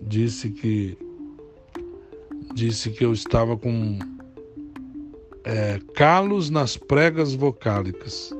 disse 0.02 0.50
que 0.50 0.98
disse 2.54 2.90
que 2.90 3.04
eu 3.04 3.14
estava 3.14 3.56
com 3.56 3.98
é, 5.44 5.80
calos 5.94 6.50
nas 6.50 6.76
pregas 6.76 7.34
vocálicas. 7.34 8.34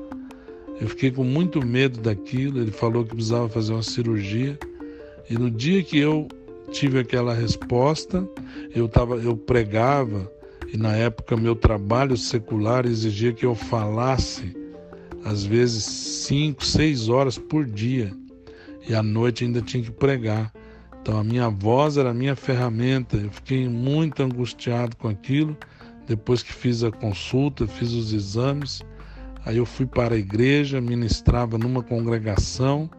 Eu 0.83 0.89
fiquei 0.89 1.11
com 1.11 1.23
muito 1.23 1.65
medo 1.65 2.01
daquilo. 2.01 2.59
Ele 2.59 2.71
falou 2.71 3.05
que 3.05 3.15
precisava 3.15 3.47
fazer 3.47 3.71
uma 3.71 3.81
cirurgia. 3.81 4.59
E 5.29 5.37
no 5.37 5.49
dia 5.49 5.81
que 5.81 5.97
eu 5.97 6.27
tive 6.73 6.99
aquela 6.99 7.33
resposta, 7.33 8.27
eu 8.75 8.89
tava, 8.89 9.15
eu 9.15 9.37
pregava 9.37 10.29
e 10.73 10.75
na 10.75 10.93
época 10.93 11.37
meu 11.37 11.55
trabalho 11.55 12.17
secular 12.17 12.85
exigia 12.85 13.31
que 13.31 13.45
eu 13.45 13.55
falasse 13.55 14.53
às 15.23 15.45
vezes 15.45 15.85
cinco, 15.85 16.65
seis 16.65 17.07
horas 17.07 17.37
por 17.37 17.65
dia 17.65 18.11
e 18.85 18.93
à 18.93 19.01
noite 19.01 19.45
ainda 19.45 19.61
tinha 19.61 19.81
que 19.81 19.91
pregar. 19.91 20.51
Então 21.01 21.17
a 21.17 21.23
minha 21.23 21.47
voz 21.49 21.95
era 21.95 22.09
a 22.09 22.13
minha 22.13 22.35
ferramenta. 22.35 23.15
Eu 23.15 23.31
fiquei 23.31 23.69
muito 23.69 24.21
angustiado 24.21 24.97
com 24.97 25.07
aquilo. 25.07 25.55
Depois 26.05 26.43
que 26.43 26.51
fiz 26.51 26.83
a 26.83 26.91
consulta, 26.91 27.65
fiz 27.67 27.93
os 27.93 28.11
exames, 28.11 28.81
aí 29.45 29.57
eu 29.57 29.65
fui 29.65 29.85
para 29.85 30.15
a 30.15 30.17
igreja, 30.17 30.81
ministrava 30.81 31.57
numa 31.57 31.83
congregação 31.83 32.89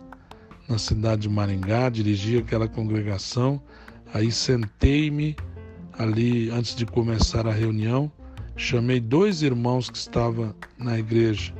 na 0.69 0.79
cidade 0.79 1.23
de 1.23 1.29
Maringá, 1.29 1.89
dirigi 1.89 2.39
aquela 2.39 2.69
congregação. 2.69 3.61
Aí 4.13 4.31
sentei-me 4.31 5.37
ali 5.99 6.51
antes 6.51 6.75
de 6.75 6.87
começar 6.87 7.47
a 7.47 7.53
reunião, 7.53 8.11
chamei 8.57 9.01
dois 9.01 9.43
irmãos 9.43 9.91
que 9.91 9.99
estavam 9.99 10.55
na 10.79 10.99
igreja. 10.99 11.53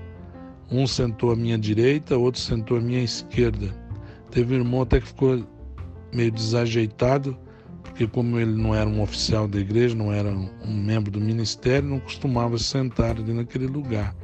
Um 0.71 0.87
sentou 0.87 1.31
à 1.31 1.37
minha 1.37 1.59
direita, 1.59 2.17
outro 2.17 2.41
sentou 2.41 2.79
à 2.79 2.81
minha 2.81 3.03
esquerda. 3.03 3.75
Teve 4.31 4.55
um 4.55 4.59
irmão 4.59 4.83
até 4.83 5.01
que 5.01 5.07
ficou 5.07 5.45
meio 6.13 6.31
desajeitado, 6.31 7.37
porque 7.83 8.07
como 8.07 8.39
ele 8.39 8.55
não 8.61 8.75
era 8.75 8.89
um 8.89 9.03
oficial 9.03 9.47
da 9.47 9.59
igreja, 9.59 9.95
não 9.95 10.13
era 10.13 10.31
um 10.31 10.75
membro 10.75 11.11
do 11.11 11.21
ministério, 11.21 11.89
não 11.89 12.01
costumava 12.01 12.59
sentar 12.59 13.17
ali 13.17 13.33
naquele 13.33 13.67
lugar. 13.67 14.15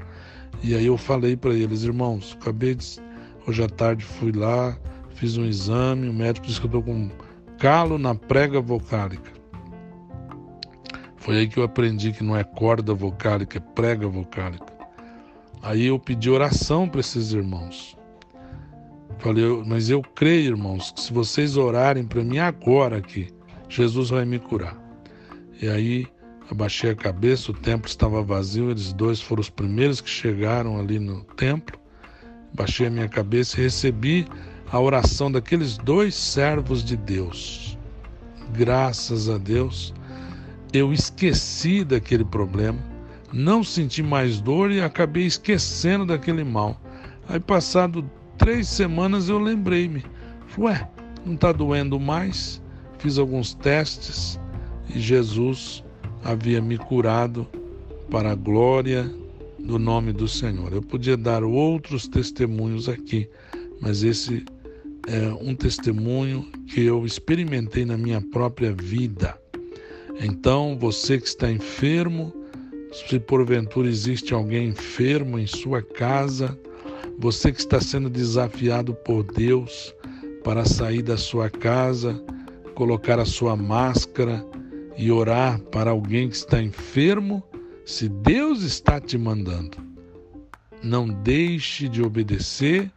E 0.62 0.74
aí 0.74 0.86
eu 0.86 0.96
falei 0.96 1.36
para 1.36 1.54
eles, 1.54 1.82
irmãos, 1.84 2.36
acabei 2.40 2.74
de 2.74 3.00
hoje 3.46 3.62
à 3.62 3.68
tarde 3.68 4.04
fui 4.04 4.32
lá, 4.32 4.76
fiz 5.14 5.36
um 5.36 5.44
exame, 5.44 6.08
o 6.08 6.12
médico 6.12 6.46
disse 6.46 6.60
que 6.60 6.66
eu 6.66 6.78
estou 6.78 6.82
com 6.82 7.10
calo 7.58 7.98
na 7.98 8.14
prega 8.14 8.60
vocálica. 8.60 9.30
Foi 11.16 11.38
aí 11.38 11.48
que 11.48 11.58
eu 11.58 11.64
aprendi 11.64 12.12
que 12.12 12.24
não 12.24 12.36
é 12.36 12.42
corda 12.42 12.94
vocálica, 12.94 13.58
é 13.58 13.60
prega 13.60 14.08
vocálica. 14.08 14.66
Aí 15.62 15.86
eu 15.86 15.98
pedi 15.98 16.30
oração 16.30 16.88
para 16.88 17.00
esses 17.00 17.32
irmãos. 17.32 17.96
Falei, 19.18 19.44
mas 19.66 19.90
eu 19.90 20.00
creio, 20.00 20.52
irmãos, 20.52 20.92
que 20.92 21.00
se 21.00 21.12
vocês 21.12 21.58
orarem 21.58 22.04
para 22.04 22.24
mim 22.24 22.38
agora 22.38 22.96
aqui, 22.96 23.28
Jesus 23.68 24.08
vai 24.08 24.24
me 24.24 24.38
curar. 24.38 24.76
E 25.60 25.68
aí 25.68 26.06
abaixei 26.52 26.90
a 26.90 26.96
cabeça, 26.96 27.50
o 27.50 27.54
templo 27.54 27.88
estava 27.88 28.22
vazio, 28.22 28.70
eles 28.70 28.92
dois 28.92 29.20
foram 29.20 29.40
os 29.40 29.50
primeiros 29.50 30.00
que 30.00 30.10
chegaram 30.10 30.78
ali 30.78 30.98
no 30.98 31.22
templo. 31.36 31.78
Baixei 32.54 32.88
a 32.88 32.90
minha 32.90 33.08
cabeça 33.08 33.58
e 33.58 33.64
recebi 33.64 34.26
a 34.70 34.80
oração 34.80 35.30
daqueles 35.30 35.78
dois 35.78 36.14
servos 36.14 36.84
de 36.84 36.96
Deus. 36.96 37.78
Graças 38.52 39.28
a 39.28 39.38
Deus, 39.38 39.94
eu 40.72 40.92
esqueci 40.92 41.84
daquele 41.84 42.24
problema, 42.24 42.78
não 43.32 43.62
senti 43.62 44.02
mais 44.02 44.40
dor 44.40 44.70
e 44.70 44.80
acabei 44.80 45.26
esquecendo 45.26 46.04
daquele 46.04 46.42
mal. 46.42 46.80
Aí, 47.28 47.38
passado 47.38 48.08
três 48.36 48.66
semanas, 48.68 49.28
eu 49.28 49.38
lembrei-me: 49.38 50.04
ué, 50.58 50.88
não 51.24 51.34
está 51.34 51.52
doendo 51.52 52.00
mais? 52.00 52.60
Fiz 52.98 53.18
alguns 53.18 53.54
testes 53.54 54.38
e 54.88 54.98
Jesus 54.98 55.84
havia 56.24 56.61
me 56.61 56.78
curado 56.78 57.46
para 58.11 58.33
a 58.33 58.35
glória 58.35 59.11
do 59.59 59.78
nome 59.78 60.12
do 60.12 60.26
Senhor. 60.26 60.72
Eu 60.72 60.83
podia 60.83 61.16
dar 61.16 61.44
outros 61.44 62.09
testemunhos 62.09 62.88
aqui, 62.88 63.28
mas 63.80 64.02
esse 64.02 64.44
é 65.06 65.28
um 65.40 65.54
testemunho 65.54 66.46
que 66.66 66.85
eu 66.85 67.04
experimentei 67.04 67.85
na 67.85 67.96
minha 67.96 68.20
própria 68.20 68.72
vida. 68.72 69.38
Então, 70.22 70.76
você 70.78 71.18
que 71.18 71.26
está 71.26 71.50
enfermo, 71.50 72.33
se 72.92 73.18
porventura 73.18 73.88
existe 73.88 74.35
alguém 74.35 74.68
enfermo 74.68 75.38
em 75.38 75.46
sua 75.46 75.80
casa, 75.83 76.59
você 77.18 77.52
que 77.52 77.61
está 77.61 77.80
sendo 77.80 78.11
desafiado 78.11 78.92
por 78.92 79.22
Deus 79.22 79.94
para 80.42 80.64
sair 80.64 81.02
da 81.02 81.16
sua 81.16 81.48
casa, 81.48 82.20
colocar 82.74 83.18
a 83.18 83.24
sua 83.24 83.56
máscara 83.56 84.44
e 85.00 85.10
orar 85.10 85.58
para 85.58 85.92
alguém 85.92 86.28
que 86.28 86.36
está 86.36 86.62
enfermo, 86.62 87.42
se 87.86 88.06
Deus 88.06 88.60
está 88.62 89.00
te 89.00 89.16
mandando, 89.16 89.78
não 90.82 91.08
deixe 91.08 91.88
de 91.88 92.02
obedecer, 92.02 92.92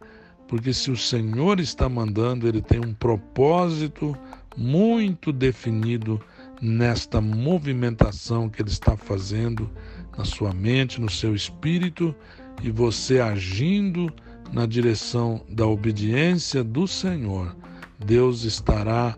porque 0.46 0.74
se 0.74 0.90
o 0.90 0.98
Senhor 0.98 1.58
está 1.58 1.88
mandando, 1.88 2.46
ele 2.46 2.60
tem 2.60 2.78
um 2.78 2.92
propósito 2.92 4.14
muito 4.54 5.32
definido 5.32 6.20
nesta 6.60 7.22
movimentação 7.22 8.50
que 8.50 8.60
ele 8.60 8.68
está 8.68 8.98
fazendo 8.98 9.70
na 10.18 10.26
sua 10.26 10.52
mente, 10.52 11.00
no 11.00 11.10
seu 11.10 11.34
espírito 11.34 12.14
e 12.62 12.70
você 12.70 13.18
agindo 13.18 14.12
na 14.52 14.66
direção 14.66 15.42
da 15.48 15.66
obediência 15.66 16.62
do 16.62 16.86
Senhor, 16.86 17.56
Deus 17.98 18.44
estará 18.44 19.16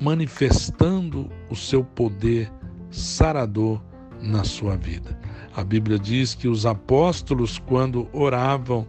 manifestando 0.00 1.30
o 1.50 1.56
seu 1.56 1.84
poder 1.84 2.50
sarador 2.90 3.82
na 4.20 4.44
sua 4.44 4.76
vida. 4.76 5.18
A 5.56 5.64
Bíblia 5.64 5.98
diz 5.98 6.34
que 6.34 6.48
os 6.48 6.66
apóstolos, 6.66 7.58
quando 7.58 8.08
oravam, 8.12 8.86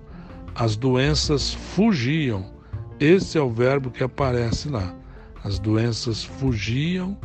as 0.55 0.75
doenças 0.75 1.53
fugiam. 1.53 2.45
Esse 2.99 3.37
é 3.37 3.41
o 3.41 3.49
verbo 3.49 3.89
que 3.89 4.03
aparece 4.03 4.69
lá. 4.69 4.95
As 5.43 5.57
doenças 5.57 6.23
fugiam 6.23 7.17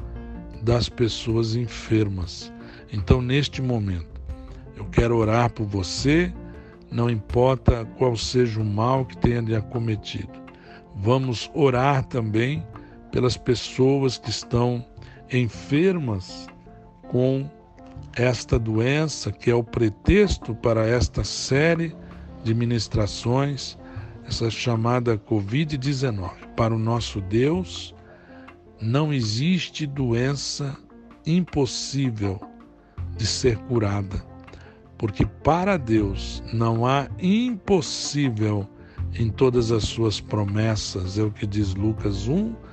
das 0.63 0.89
pessoas 0.89 1.57
enfermas. 1.57 2.53
Então, 2.93 3.21
neste 3.21 3.61
momento, 3.61 4.21
eu 4.77 4.85
quero 4.87 5.17
orar 5.17 5.51
por 5.51 5.67
você, 5.67 6.33
não 6.91 7.11
importa 7.11 7.85
qual 7.99 8.17
seja 8.17 8.61
o 8.61 8.65
mal 8.65 9.05
que 9.05 9.17
tenha 9.17 9.41
lhe 9.41 9.55
acometido. 9.55 10.33
Vamos 10.97 11.51
orar 11.55 12.05
também 12.05 12.65
pelas 13.15 13.37
pessoas 13.37 14.19
que 14.19 14.29
estão 14.29 14.85
enfermas 15.33 16.49
com 17.13 17.49
esta 18.17 18.59
doença, 18.59 19.31
que 19.31 19.53
é 19.53 19.55
o 19.55 19.63
pretexto 19.63 20.53
para 20.53 20.85
esta 20.85 21.23
série 21.23 21.95
de 22.43 22.53
ministrações, 22.53 23.79
essa 24.27 24.51
chamada 24.51 25.17
Covid-19. 25.17 26.29
Para 26.57 26.75
o 26.75 26.79
nosso 26.79 27.21
Deus, 27.21 27.95
não 28.83 29.13
existe 29.13 29.87
doença 29.87 30.77
impossível 31.25 32.41
de 33.17 33.29
ser 33.29 33.59
curada, 33.59 34.25
porque 34.99 35.25
para 35.25 35.77
Deus 35.77 36.43
não 36.53 36.85
há 36.85 37.07
impossível 37.21 38.69
em 39.17 39.31
todas 39.31 39.71
as 39.71 39.85
suas 39.85 40.21
promessas, 40.21 41.17
é 41.17 41.23
o 41.23 41.31
que 41.31 41.47
diz 41.47 41.77
Lucas 41.77 42.27
1, 42.27 42.64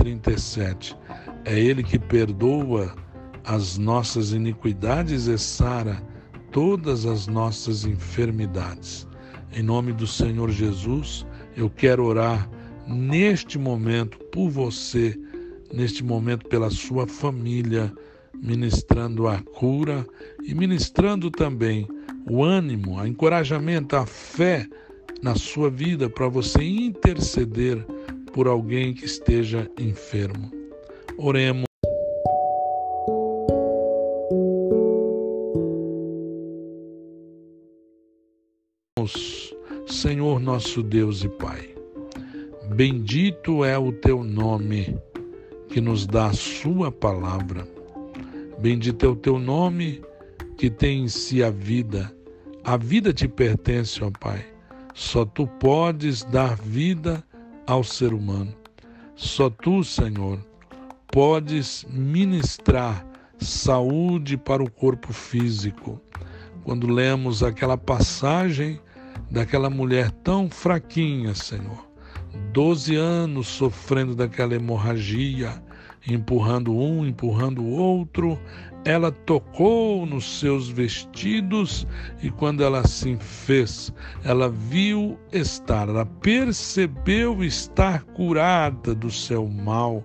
37. 0.00 0.96
É 1.44 1.58
Ele 1.58 1.82
que 1.82 1.98
perdoa 1.98 2.94
as 3.44 3.76
nossas 3.76 4.32
iniquidades 4.32 5.26
e 5.26 5.38
sara 5.38 6.02
todas 6.50 7.06
as 7.06 7.26
nossas 7.26 7.84
enfermidades. 7.84 9.06
Em 9.52 9.62
nome 9.62 9.92
do 9.92 10.06
Senhor 10.06 10.50
Jesus, 10.50 11.26
eu 11.56 11.68
quero 11.68 12.04
orar 12.04 12.48
neste 12.86 13.58
momento 13.58 14.18
por 14.32 14.48
você, 14.48 15.18
neste 15.72 16.02
momento 16.02 16.48
pela 16.48 16.70
sua 16.70 17.06
família, 17.06 17.92
ministrando 18.34 19.28
a 19.28 19.38
cura 19.38 20.06
e 20.42 20.54
ministrando 20.54 21.30
também 21.30 21.86
o 22.28 22.42
ânimo, 22.42 22.96
o 22.96 23.06
encorajamento, 23.06 23.96
a 23.96 24.06
fé 24.06 24.66
na 25.22 25.34
sua 25.34 25.68
vida 25.68 26.08
para 26.08 26.28
você 26.28 26.62
interceder 26.62 27.84
por 28.32 28.46
alguém 28.46 28.94
que 28.94 29.04
esteja 29.04 29.70
enfermo. 29.78 30.50
Oremos. 31.16 31.64
Senhor 39.86 40.40
nosso 40.40 40.82
Deus 40.82 41.24
e 41.24 41.28
Pai. 41.28 41.74
Bendito 42.74 43.64
é 43.64 43.76
o 43.76 43.92
teu 43.92 44.22
nome 44.22 44.96
que 45.68 45.80
nos 45.80 46.06
dá 46.06 46.26
a 46.26 46.32
sua 46.32 46.92
palavra. 46.92 47.66
Bendito 48.58 49.06
é 49.06 49.08
o 49.08 49.16
teu 49.16 49.38
nome 49.38 50.02
que 50.56 50.70
tem 50.70 51.04
em 51.04 51.08
si 51.08 51.42
a 51.42 51.50
vida. 51.50 52.14
A 52.62 52.76
vida 52.76 53.12
te 53.12 53.26
pertence, 53.26 54.02
ó 54.04 54.10
Pai. 54.10 54.44
Só 54.94 55.24
tu 55.24 55.46
podes 55.46 56.22
dar 56.24 56.56
vida 56.56 57.24
ao 57.70 57.84
ser 57.84 58.12
humano. 58.12 58.52
Só 59.14 59.48
tu, 59.48 59.84
Senhor, 59.84 60.40
podes 61.06 61.86
ministrar 61.88 63.06
saúde 63.38 64.36
para 64.36 64.62
o 64.62 64.70
corpo 64.70 65.12
físico. 65.12 66.00
Quando 66.64 66.88
lemos 66.88 67.44
aquela 67.44 67.78
passagem 67.78 68.80
daquela 69.30 69.70
mulher 69.70 70.10
tão 70.10 70.50
fraquinha, 70.50 71.32
Senhor. 71.34 71.89
Doze 72.52 72.96
anos 72.96 73.46
sofrendo 73.46 74.14
daquela 74.14 74.54
hemorragia, 74.54 75.62
empurrando 76.06 76.74
um, 76.74 77.06
empurrando 77.06 77.62
o 77.62 77.70
outro. 77.70 78.38
Ela 78.84 79.12
tocou 79.12 80.06
nos 80.06 80.40
seus 80.40 80.68
vestidos 80.68 81.86
e 82.22 82.30
quando 82.30 82.64
ela 82.64 82.80
assim 82.80 83.18
fez, 83.18 83.92
ela 84.24 84.48
viu 84.48 85.18
estar, 85.30 85.86
ela 85.86 86.06
percebeu 86.06 87.44
estar 87.44 88.02
curada 88.04 88.94
do 88.94 89.10
seu 89.10 89.46
mal, 89.46 90.02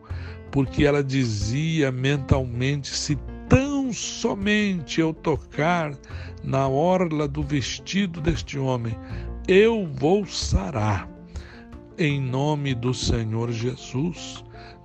porque 0.51 0.83
ela 0.83 1.01
dizia 1.01 1.89
mentalmente: 1.89 2.89
se 2.89 3.17
tão 3.47 3.93
somente 3.93 4.99
eu 4.99 5.13
tocar 5.13 5.93
na 6.43 6.67
orla 6.67 7.27
do 7.27 7.41
vestido 7.41 8.19
deste 8.19 8.59
homem, 8.59 8.95
eu 9.47 9.87
vou 9.87 10.25
sarar. 10.25 11.14
Em 11.97 12.19
nome 12.19 12.75
do 12.75 12.93
Senhor 12.93 13.53
Jesus, 13.53 14.43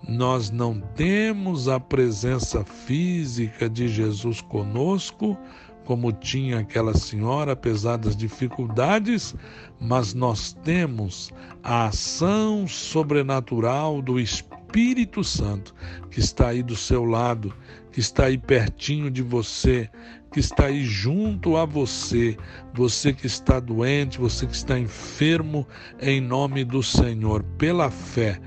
nós 0.08 0.48
não 0.48 0.80
temos 0.94 1.66
a 1.66 1.80
presença 1.80 2.62
física 2.64 3.68
de 3.68 3.88
Jesus 3.88 4.40
conosco, 4.40 5.36
como 5.84 6.12
tinha 6.12 6.60
aquela 6.60 6.96
senhora, 6.96 7.50
apesar 7.50 7.96
das 7.96 8.16
dificuldades, 8.16 9.34
mas 9.80 10.14
nós 10.14 10.52
temos 10.62 11.32
a 11.64 11.86
ação 11.86 12.68
sobrenatural 12.68 14.00
do 14.00 14.20
Espírito 14.20 15.24
Santo 15.24 15.74
que 16.12 16.20
está 16.20 16.50
aí 16.50 16.62
do 16.62 16.76
seu 16.76 17.04
lado, 17.04 17.52
que 17.92 18.00
está 18.00 18.26
aí 18.26 18.38
pertinho 18.38 19.10
de 19.10 19.22
você, 19.22 19.88
que 20.32 20.40
está 20.40 20.66
aí 20.66 20.84
junto 20.84 21.56
a 21.56 21.64
você, 21.64 22.36
você 22.72 23.12
que 23.12 23.26
está 23.26 23.58
doente, 23.58 24.18
você 24.18 24.46
que 24.46 24.54
está 24.54 24.78
enfermo, 24.78 25.66
em 26.00 26.20
nome 26.20 26.64
do 26.64 26.82
Senhor, 26.82 27.42
pela 27.58 27.90
fé. 27.90 28.38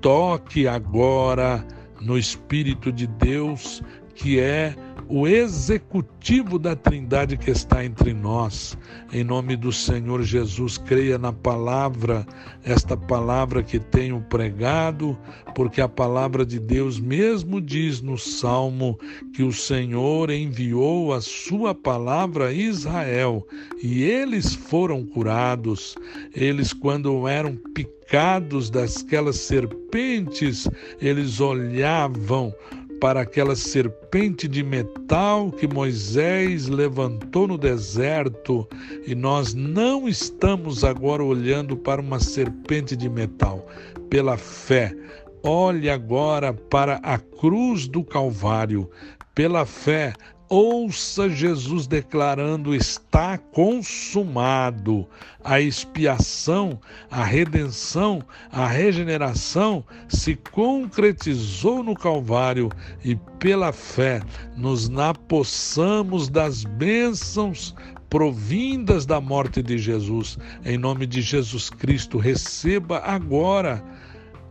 Toque 0.00 0.68
agora 0.68 1.66
no 2.00 2.16
Espírito 2.16 2.92
de 2.92 3.06
Deus, 3.06 3.82
que 4.14 4.38
é 4.38 4.74
o 5.08 5.26
executivo 5.26 6.58
da 6.58 6.74
Trindade 6.74 7.36
que 7.36 7.50
está 7.50 7.84
entre 7.84 8.12
nós. 8.12 8.76
Em 9.12 9.22
nome 9.22 9.56
do 9.56 9.72
Senhor 9.72 10.22
Jesus, 10.22 10.78
creia 10.78 11.16
na 11.16 11.32
palavra, 11.32 12.26
esta 12.64 12.96
palavra 12.96 13.62
que 13.62 13.78
tenho 13.78 14.20
pregado, 14.22 15.16
porque 15.54 15.80
a 15.80 15.88
palavra 15.88 16.44
de 16.44 16.58
Deus 16.58 16.98
mesmo 16.98 17.60
diz 17.60 18.00
no 18.00 18.18
Salmo 18.18 18.98
que 19.32 19.42
o 19.42 19.52
Senhor 19.52 20.30
enviou 20.30 21.12
a 21.12 21.20
sua 21.20 21.74
palavra 21.74 22.48
a 22.48 22.52
Israel 22.52 23.46
e 23.82 24.02
eles 24.02 24.54
foram 24.54 25.04
curados. 25.04 25.94
Eles, 26.34 26.72
quando 26.72 27.28
eram 27.28 27.56
picados 27.74 28.70
daquelas 28.70 29.36
serpentes, 29.36 30.68
eles 31.00 31.40
olhavam 31.40 32.52
para 33.00 33.20
aquela 33.20 33.54
serpente 33.54 34.48
de 34.48 34.62
metal 34.62 35.50
que 35.52 35.66
Moisés 35.66 36.66
levantou 36.66 37.46
no 37.46 37.58
deserto, 37.58 38.66
e 39.06 39.14
nós 39.14 39.54
não 39.54 40.08
estamos 40.08 40.84
agora 40.84 41.22
olhando 41.22 41.76
para 41.76 42.00
uma 42.00 42.18
serpente 42.20 42.96
de 42.96 43.08
metal. 43.08 43.66
Pela 44.08 44.36
fé, 44.36 44.94
olhe 45.42 45.90
agora 45.90 46.52
para 46.52 46.96
a 46.96 47.18
cruz 47.18 47.86
do 47.86 48.02
Calvário. 48.02 48.90
Pela 49.34 49.66
fé, 49.66 50.14
Ouça 50.48 51.28
Jesus 51.28 51.88
declarando: 51.88 52.74
está 52.74 53.36
consumado. 53.36 55.06
A 55.42 55.60
expiação, 55.60 56.80
a 57.10 57.24
redenção, 57.24 58.22
a 58.50 58.66
regeneração 58.66 59.84
se 60.08 60.36
concretizou 60.36 61.82
no 61.82 61.94
Calvário 61.94 62.68
e 63.04 63.16
pela 63.38 63.72
fé 63.72 64.22
nos 64.56 64.88
napossamos 64.88 66.28
das 66.28 66.64
bênçãos 66.64 67.74
provindas 68.08 69.04
da 69.04 69.20
morte 69.20 69.62
de 69.62 69.78
Jesus. 69.78 70.38
Em 70.64 70.78
nome 70.78 71.06
de 71.06 71.22
Jesus 71.22 71.70
Cristo, 71.70 72.18
receba 72.18 72.98
agora 72.98 73.82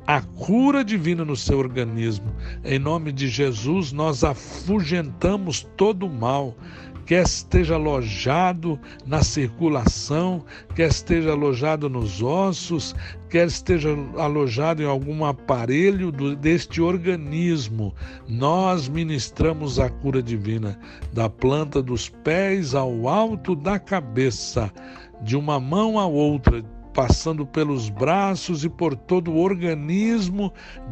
a 0.07 0.21
cura 0.21 0.83
divina 0.83 1.25
no 1.25 1.35
seu 1.35 1.57
organismo. 1.57 2.33
Em 2.63 2.77
nome 2.77 3.11
de 3.11 3.27
Jesus, 3.27 3.91
nós 3.91 4.23
afugentamos 4.23 5.67
todo 5.75 6.05
o 6.05 6.13
mal, 6.13 6.55
quer 7.05 7.23
esteja 7.23 7.75
alojado 7.75 8.79
na 9.05 9.23
circulação, 9.23 10.43
quer 10.75 10.89
esteja 10.89 11.31
alojado 11.31 11.89
nos 11.89 12.21
ossos, 12.21 12.95
quer 13.29 13.47
esteja 13.47 13.89
alojado 14.17 14.83
em 14.83 14.85
algum 14.85 15.25
aparelho 15.25 16.11
do, 16.11 16.35
deste 16.35 16.81
organismo. 16.81 17.93
Nós 18.27 18.87
ministramos 18.87 19.79
a 19.79 19.89
cura 19.89 20.21
divina 20.21 20.79
da 21.13 21.29
planta 21.29 21.81
dos 21.81 22.09
pés 22.09 22.75
ao 22.75 23.07
alto 23.07 23.55
da 23.55 23.79
cabeça, 23.79 24.71
de 25.21 25.35
uma 25.35 25.59
mão 25.59 25.97
à 25.97 26.05
outra 26.05 26.63
passando 26.95 27.45
pelos 27.45 27.89
braços 27.89 28.63
e 28.63 28.69
por 28.69 28.95
todo 28.95 29.29
o 29.29 29.41
organismo 29.41 30.51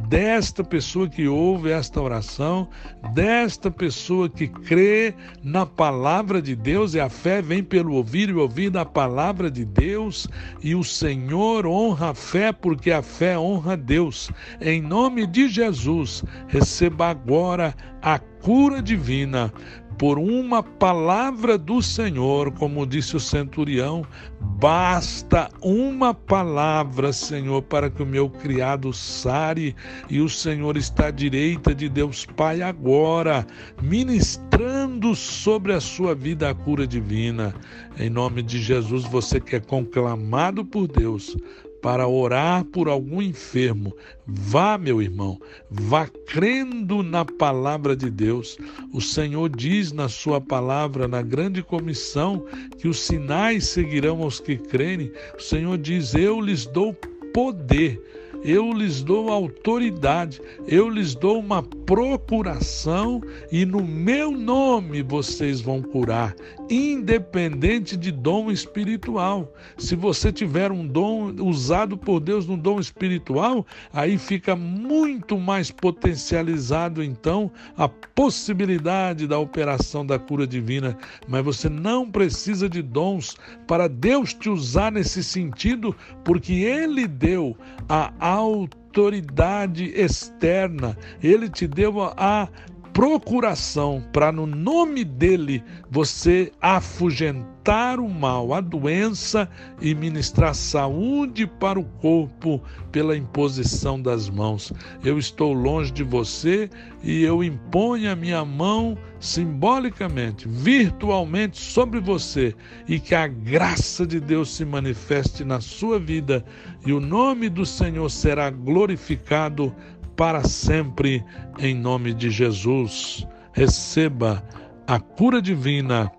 desta 0.10 0.62
pessoa 0.62 1.08
que 1.08 1.30
ouve 1.30 1.72
esta 1.72 2.02
oração, 2.02 2.68
desta 3.14 3.72
pessoa 3.72 4.30
que 4.30 4.50
crê 4.50 5.16
na 5.42 5.66
palavra 5.66 6.42
de 6.42 6.58
Deus, 6.58 6.94
e 6.94 7.00
a 7.00 7.08
fé 7.08 7.42
vem 7.42 7.64
pelo 7.64 7.94
ouvir 7.94 8.30
e 8.30 8.34
ouvir 8.34 8.70
da 8.70 8.84
palavra 8.84 9.50
de 9.50 9.64
Deus, 9.64 10.28
e 10.62 10.76
o 10.76 10.84
Senhor 10.84 11.66
honra 11.66 12.10
a 12.10 12.14
fé 12.14 12.52
porque 12.52 12.92
a 12.92 13.02
fé 13.02 13.40
honra 13.40 13.74
a 13.74 13.78
Deus. 13.78 14.30
Em 14.60 14.82
nome 14.82 15.26
de 15.26 15.48
Jesus, 15.48 16.22
receba 16.50 17.08
agora 17.08 17.74
a 18.02 18.20
cura 18.20 18.82
divina 18.82 19.54
por 19.98 20.18
uma 20.18 20.64
palavra 20.64 21.58
do 21.58 21.82
Senhor, 21.82 22.52
como 22.52 22.86
disse 22.86 23.16
o 23.16 23.20
centurião, 23.20 24.06
basta 24.40 25.50
uma 25.62 26.14
palavra, 26.14 27.14
Senhor, 27.14 27.62
para 27.62 27.90
que 27.90 28.02
o 28.02 28.06
meu 28.06 28.30
criado 28.30 28.92
sare, 28.94 29.76
e 30.10 30.20
o 30.20 30.30
Senhor 30.30 30.78
está 30.78 31.08
à 31.08 31.12
direita 31.12 31.74
de 31.74 31.88
Deus 31.90 32.26
Pai 32.26 32.62
agora, 32.62 33.46
ministrando 33.82 35.16
sobre 35.16 35.74
a 35.74 35.82
sua 35.82 36.16
vida 36.16 36.50
a 36.50 36.56
cura 36.56 36.88
divina. 36.88 37.54
Em 37.98 38.10
nome 38.10 38.42
de 38.42 38.62
Jesus, 38.62 39.04
você 39.04 39.40
que 39.40 39.56
é 39.56 39.60
conclamado 39.60 40.66
por 40.66 40.88
Deus, 40.88 41.36
para 41.84 42.08
orar 42.08 42.64
por 42.64 42.88
algum 42.88 43.22
enfermo, 43.22 43.94
vá, 44.26 44.78
meu 44.78 45.02
irmão, 45.02 45.38
vá 45.70 46.08
crendo 46.26 47.04
na 47.04 47.26
palavra 47.26 47.94
de 47.94 48.10
Deus. 48.10 48.58
O 48.94 49.02
Senhor 49.02 49.50
diz 49.50 49.92
na 49.92 50.08
sua 50.08 50.40
palavra, 50.40 51.10
na 51.10 51.22
grande 51.22 51.62
comissão, 51.62 52.46
que 52.80 52.88
os 52.88 53.02
sinais 53.02 53.68
seguirão 53.68 54.24
aos 54.24 54.40
que 54.40 54.56
crerem. 54.58 55.12
O 55.38 55.42
Senhor 55.42 55.78
diz: 55.78 56.16
Eu 56.16 56.40
lhes 56.40 56.66
dou 56.66 56.96
poder 57.34 58.02
eu 58.44 58.74
lhes 58.74 59.02
dou 59.02 59.32
autoridade, 59.32 60.42
eu 60.68 60.90
lhes 60.90 61.16
dou 61.16 61.40
uma 61.40 61.64
procuração 61.64 63.22
e 63.52 63.66
no 63.66 63.82
meu 63.84 64.32
nome 64.32 65.02
vocês 65.02 65.62
vão 65.62 65.82
curar, 65.82 66.36
independente 66.70 67.96
de 67.96 68.12
dom 68.12 68.52
espiritual. 68.52 69.54
Se 69.78 69.96
você 69.96 70.32
tiver 70.32 70.72
um 70.72 70.86
dom 70.86 71.34
usado 71.42 71.98
por 71.98 72.20
Deus 72.20 72.46
no 72.46 72.58
dom 72.58 72.80
espiritual, 72.80 73.66
aí 73.94 74.18
fica 74.18 74.56
muito 74.56 75.38
mais 75.38 75.72
potencializado 75.72 77.02
então 77.04 77.52
a 77.78 77.88
possibilidade 77.88 79.28
da 79.28 79.40
operação 79.40 80.06
da 80.06 80.20
cura 80.20 80.46
divina, 80.46 80.98
mas 81.28 81.44
você 81.44 81.70
não 81.70 82.10
precisa 82.10 82.68
de 82.70 82.82
dons 82.82 83.36
para 83.68 83.88
Deus 83.88 84.34
te 84.34 84.50
usar 84.50 84.92
nesse 84.92 85.24
sentido, 85.24 85.96
porque 86.24 86.54
ele 86.54 87.08
deu 87.08 87.56
a 87.88 88.12
autoridade 88.34 89.92
externa, 89.96 90.98
ele 91.22 91.50
te 91.50 91.68
deu 91.68 92.02
a 92.02 92.50
procuração 92.94 94.04
para, 94.14 94.32
no 94.32 94.46
nome 94.46 95.04
dele, 95.04 95.64
você 95.90 96.52
afugentar 96.62 98.00
o 98.00 98.08
mal, 98.08 98.54
a 98.54 98.62
doença 98.62 99.50
e 99.82 99.96
ministrar 99.96 100.54
saúde 100.54 101.48
para 101.48 101.80
o 101.80 101.84
corpo 101.84 102.62
pela 102.92 103.18
imposição 103.18 104.00
das 104.00 104.30
mãos. 104.30 104.72
Eu 105.04 105.18
estou 105.18 105.54
longe 105.54 105.92
de 105.92 106.04
você 106.04 106.70
e 107.02 107.24
eu 107.24 107.44
imponho 107.44 108.12
a 108.12 108.16
minha 108.16 108.46
mão 108.46 108.98
simbolicamente, 109.20 110.48
virtualmente 110.48 111.58
sobre 111.58 112.00
você 112.00 112.54
e 112.88 113.00
que 113.00 113.16
a 113.16 113.26
graça 113.26 114.06
de 114.06 114.20
Deus 114.20 114.54
se 114.54 114.66
manifeste 114.66 115.44
na 115.44 115.62
sua 115.62 115.98
vida 115.98 116.46
e 116.86 116.92
o 116.92 117.00
nome 117.00 117.48
do 117.48 117.66
Senhor 117.66 118.10
será 118.10 118.50
glorificado 118.50 119.74
para 120.16 120.44
sempre, 120.44 121.24
em 121.60 121.74
nome 121.74 122.14
de 122.14 122.30
Jesus. 122.30 123.28
Receba 123.54 124.44
a 124.88 125.00
cura 125.00 125.42
divina, 125.42 126.12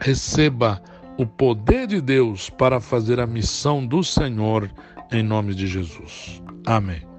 receba 0.00 0.80
o 1.18 1.26
poder 1.26 1.86
de 1.86 2.00
Deus 2.00 2.50
para 2.50 2.80
fazer 2.80 3.20
a 3.20 3.26
missão 3.26 3.86
do 3.86 4.02
Senhor, 4.02 4.70
em 5.10 5.22
nome 5.22 5.54
de 5.54 5.66
Jesus. 5.66 6.42
Amém. 6.66 7.15